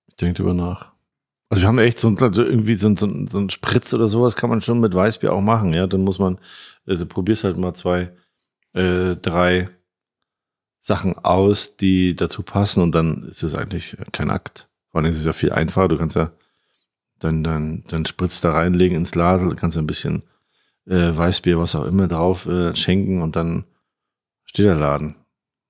[0.07, 0.91] ich denke drüber nach.
[1.49, 4.49] Also wir haben echt so, also irgendwie so, so, so ein Spritz oder sowas kann
[4.49, 5.73] man schon mit Weißbier auch machen.
[5.73, 6.39] Ja, dann muss man,
[6.85, 8.11] also probierst halt mal zwei,
[8.73, 9.69] äh, drei
[10.79, 14.69] Sachen aus, die dazu passen und dann ist es eigentlich kein Akt.
[14.89, 15.87] Vor allem ist es ja viel einfacher.
[15.87, 16.31] Du kannst ja
[17.19, 20.23] dann, dann, dann Spritz da reinlegen ins Glas, kannst ein bisschen
[20.85, 23.63] äh, Weißbier, was auch immer drauf äh, schenken und dann
[24.45, 25.15] steht der Laden.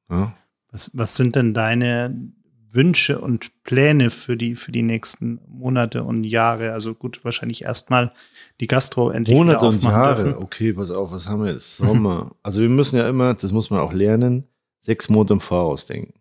[0.09, 0.33] Ja?
[0.71, 2.33] Was, was sind denn deine
[2.71, 6.73] Wünsche und Pläne für die, für die nächsten Monate und Jahre?
[6.73, 8.13] Also gut, wahrscheinlich erstmal
[8.59, 10.23] die Gastro endlich Monate und Jahre.
[10.23, 10.43] Dürfen.
[10.43, 11.77] Okay, pass auf, was haben wir jetzt?
[11.77, 12.31] Sommer.
[12.43, 14.47] also wir müssen ja immer, das muss man auch lernen,
[14.79, 16.13] sechs Monate im Voraus denken.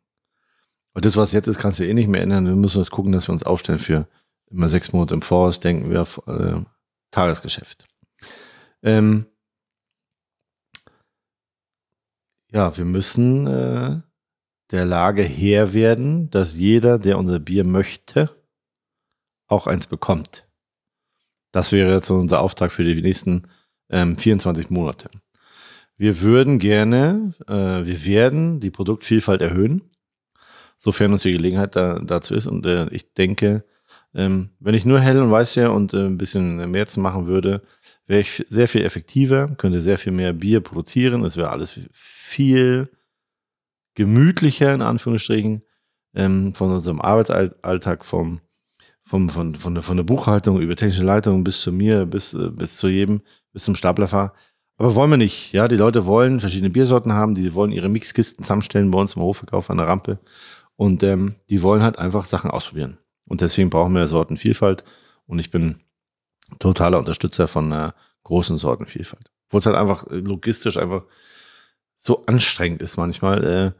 [0.95, 2.47] Und das, was jetzt ist, kannst du eh nicht mehr ändern.
[2.47, 4.07] Wir müssen jetzt gucken, dass wir uns aufstellen für
[4.51, 6.61] immer sechs Monate im Voraus denken wir auf äh,
[7.11, 7.87] Tagesgeschäft.
[8.83, 9.27] Ähm,
[12.51, 14.01] ja, wir müssen äh,
[14.71, 18.31] der Lage her werden, dass jeder, der unser Bier möchte,
[19.47, 20.47] auch eins bekommt.
[21.53, 23.45] Das wäre jetzt unser Auftrag für die nächsten
[23.91, 25.11] ähm, 24 Monate.
[25.97, 29.83] Wir würden gerne, äh, wir werden die Produktvielfalt erhöhen,
[30.77, 32.47] sofern uns die Gelegenheit da, dazu ist.
[32.47, 33.65] Und äh, ich denke,
[34.15, 37.27] ähm, wenn ich nur hell und weiß ja und äh, ein bisschen mehr zu machen
[37.27, 37.63] würde,
[38.07, 41.25] wäre ich sehr viel effektiver, könnte sehr viel mehr Bier produzieren.
[41.25, 42.91] Es wäre alles viel
[43.95, 45.63] gemütlicher, in Anführungsstrichen,
[46.15, 48.41] ähm, von unserem Arbeitsalltag, vom,
[49.05, 52.77] vom, von, von, von der Buchhaltung über technische Leitung bis zu mir, bis, äh, bis
[52.77, 53.23] zu jedem,
[53.53, 54.33] bis zum Staplerfahrer.
[54.77, 55.53] Aber wollen wir nicht.
[55.53, 59.23] Ja, die Leute wollen verschiedene Biersorten haben, die wollen ihre Mixkisten zusammenstellen bei uns im
[59.23, 60.19] Hofverkauf an der Rampe.
[60.77, 62.99] Und ähm, die wollen halt einfach Sachen ausprobieren.
[63.27, 64.85] Und deswegen brauchen wir Sortenvielfalt.
[65.27, 65.77] Und ich bin
[66.59, 67.95] totaler Unterstützer von einer
[68.25, 69.31] großen Sortenvielfalt.
[69.51, 71.05] Wo es halt einfach äh, logistisch einfach
[71.95, 73.45] so anstrengend ist manchmal.
[73.45, 73.73] Äh,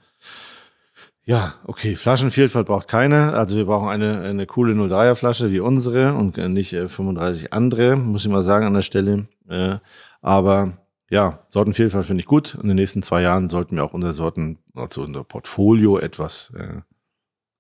[1.25, 3.35] ja, okay, Flaschenvielfalt braucht keine.
[3.35, 7.97] Also wir brauchen eine, eine coole 03er Flasche wie unsere und nicht äh, 35 andere,
[7.97, 9.29] muss ich mal sagen an der Stelle.
[9.49, 9.77] Äh,
[10.21, 10.79] aber
[11.11, 12.55] ja, Sortenvielfalt finde ich gut.
[12.61, 16.81] In den nächsten zwei Jahren sollten wir auch unsere Sorten, also unser Portfolio etwas äh,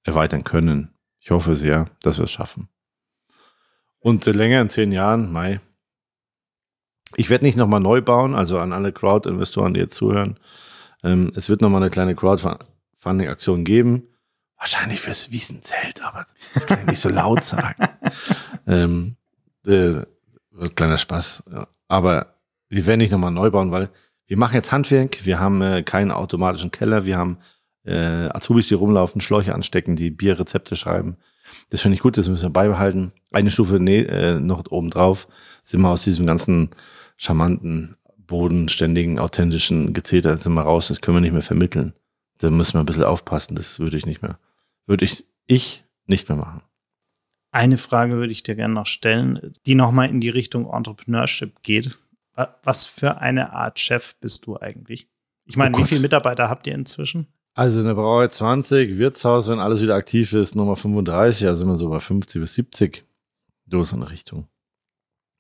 [0.02, 0.94] erweitern können.
[1.20, 2.68] Ich hoffe sehr, dass wir es schaffen.
[4.00, 5.60] Und äh, länger in zehn Jahren, Mai.
[7.14, 10.40] Ich werde nicht nochmal neu bauen, also an alle Crowd-Investoren, die jetzt zuhören.
[11.04, 12.14] Ähm, es wird nochmal eine kleine
[13.02, 14.08] Crowdfunding-Aktion geben.
[14.56, 16.24] Wahrscheinlich fürs Wiesenzelt, aber
[16.54, 17.88] das kann ich nicht so laut sagen.
[18.66, 19.16] ähm,
[19.66, 20.04] äh,
[20.74, 21.44] kleiner Spaß.
[21.52, 21.68] Ja.
[21.88, 22.36] Aber
[22.68, 23.90] wir werden nicht nochmal neu bauen, weil
[24.26, 27.38] wir machen jetzt Handwerk, wir haben äh, keinen automatischen Keller, wir haben
[27.84, 31.16] äh, Azubis, die rumlaufen, Schläuche anstecken, die Bierrezepte schreiben.
[31.70, 33.12] Das finde ich gut, das müssen wir beibehalten.
[33.32, 35.26] Eine Stufe ne, äh, noch oben drauf
[35.62, 36.70] sind wir aus diesem ganzen
[37.16, 41.94] charmanten, bodenständigen, authentischen Gezeter sind wir raus, das können wir nicht mehr vermitteln.
[42.42, 44.36] Da müssen wir ein bisschen aufpassen, das würde ich nicht mehr,
[44.86, 46.62] würde ich, ich nicht mehr machen.
[47.52, 51.98] Eine Frage würde ich dir gerne noch stellen, die nochmal in die Richtung Entrepreneurship geht.
[52.64, 55.08] Was für eine Art Chef bist du eigentlich?
[55.44, 57.28] Ich meine, oh wie viele Mitarbeiter habt ihr inzwischen?
[57.54, 61.76] Also eine Brauerei 20, Wirtshaus, wenn alles wieder aktiv ist, Nummer 35, also sind wir
[61.76, 63.04] so bei 50 bis 70.
[63.70, 64.48] So ist eine Richtung.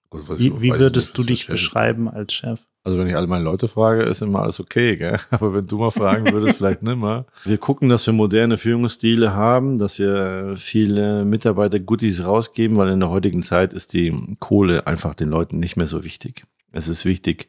[0.08, 2.64] Gut, wie, wie würdest du dich beschreiben als Chef?
[2.84, 5.18] Also wenn ich alle meine Leute frage, ist immer alles okay, gell?
[5.30, 7.26] Aber wenn du mal fragen würdest, vielleicht nimmer.
[7.44, 13.00] Wir gucken, dass wir moderne Führungsstile haben, dass wir viele Mitarbeiter Goodies rausgeben, weil in
[13.00, 16.44] der heutigen Zeit ist die Kohle einfach den Leuten nicht mehr so wichtig.
[16.72, 17.48] Es ist wichtig,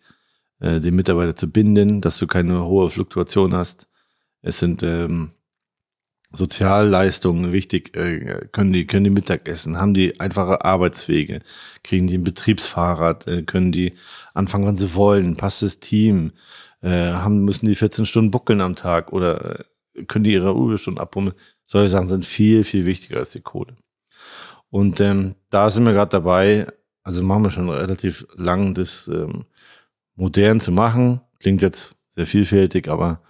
[0.60, 3.88] äh, den Mitarbeiter zu binden, dass du keine hohe Fluktuation hast
[4.44, 5.32] es sind ähm,
[6.34, 11.42] Sozialleistungen wichtig, äh, können die können die Mittagessen, haben die einfache Arbeitswege,
[11.84, 13.94] kriegen die ein Betriebsfahrrad, äh, können die
[14.34, 16.32] anfangen, wann sie wollen, passt das Team,
[16.82, 19.64] äh, haben müssen die 14 Stunden buckeln am Tag oder
[20.08, 21.36] können die ihre Überstunden abbummeln.
[21.66, 23.76] Solche Sachen sind viel viel wichtiger als die Kohle.
[24.72, 26.68] Und ähm, da sind wir gerade dabei,
[27.04, 29.46] also machen wir schon relativ lang, das ähm,
[30.16, 31.22] modern zu machen.
[31.40, 33.22] Klingt jetzt sehr vielfältig, aber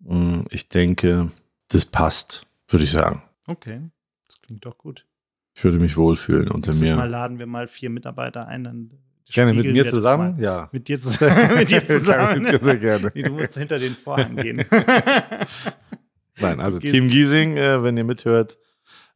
[0.00, 1.30] mh, mm, ich denke,
[1.68, 3.22] das passt, würde ich sagen.
[3.46, 3.80] Okay,
[4.26, 5.06] das klingt doch gut.
[5.54, 6.96] Ich würde mich wohlfühlen unter Nächstes mir.
[6.96, 8.90] Mal laden wir mal vier Mitarbeiter ein, dann
[9.28, 10.38] Gerne mit mir zusammen?
[10.38, 10.68] Ja.
[10.70, 11.54] Mit dir zusammen.
[11.56, 12.46] mit dir zusammen.
[12.46, 13.10] Sehr gerne.
[13.14, 14.64] Nee, du musst hinter den Vorhang gehen.
[16.38, 18.58] Nein, also Team Giesing, äh, wenn ihr mithört,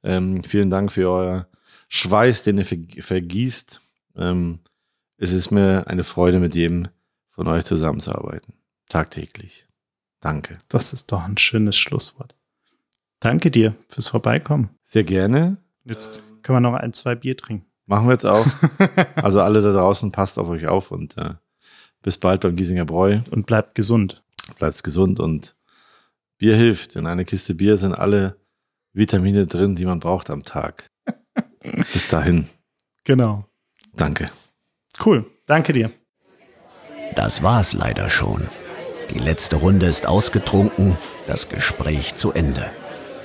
[0.03, 1.46] ähm, vielen Dank für euer
[1.88, 3.80] Schweiß, den ihr ver- vergießt.
[4.16, 4.61] Ähm,
[5.18, 6.88] es ist mir eine Freude, mit jedem
[7.30, 8.55] von euch zusammenzuarbeiten.
[8.88, 9.68] Tagtäglich.
[10.20, 10.59] Danke.
[10.68, 12.34] Das ist doch ein schönes Schlusswort.
[13.21, 14.71] Danke dir fürs Vorbeikommen.
[14.85, 15.59] Sehr gerne.
[15.85, 17.66] Jetzt können wir noch ein, zwei Bier trinken.
[17.87, 18.47] Machen wir jetzt auch.
[19.16, 21.35] Also alle da draußen, passt auf euch auf und äh,
[22.03, 23.21] bis bald beim Giesinger Bräu.
[23.31, 24.23] Und bleibt gesund.
[24.59, 25.55] Bleibt gesund und
[26.39, 26.97] Bier hilft.
[26.97, 28.37] In einer Kiste Bier sind alle
[28.93, 30.87] Vitamine drin, die man braucht am Tag.
[31.93, 32.49] Bis dahin.
[33.05, 33.45] Genau.
[33.95, 34.31] Danke.
[35.05, 35.27] Cool.
[35.47, 35.91] Danke dir.
[37.14, 38.49] Das war's leider schon.
[39.11, 40.97] Die letzte Runde ist ausgetrunken,
[41.27, 42.71] das Gespräch zu Ende.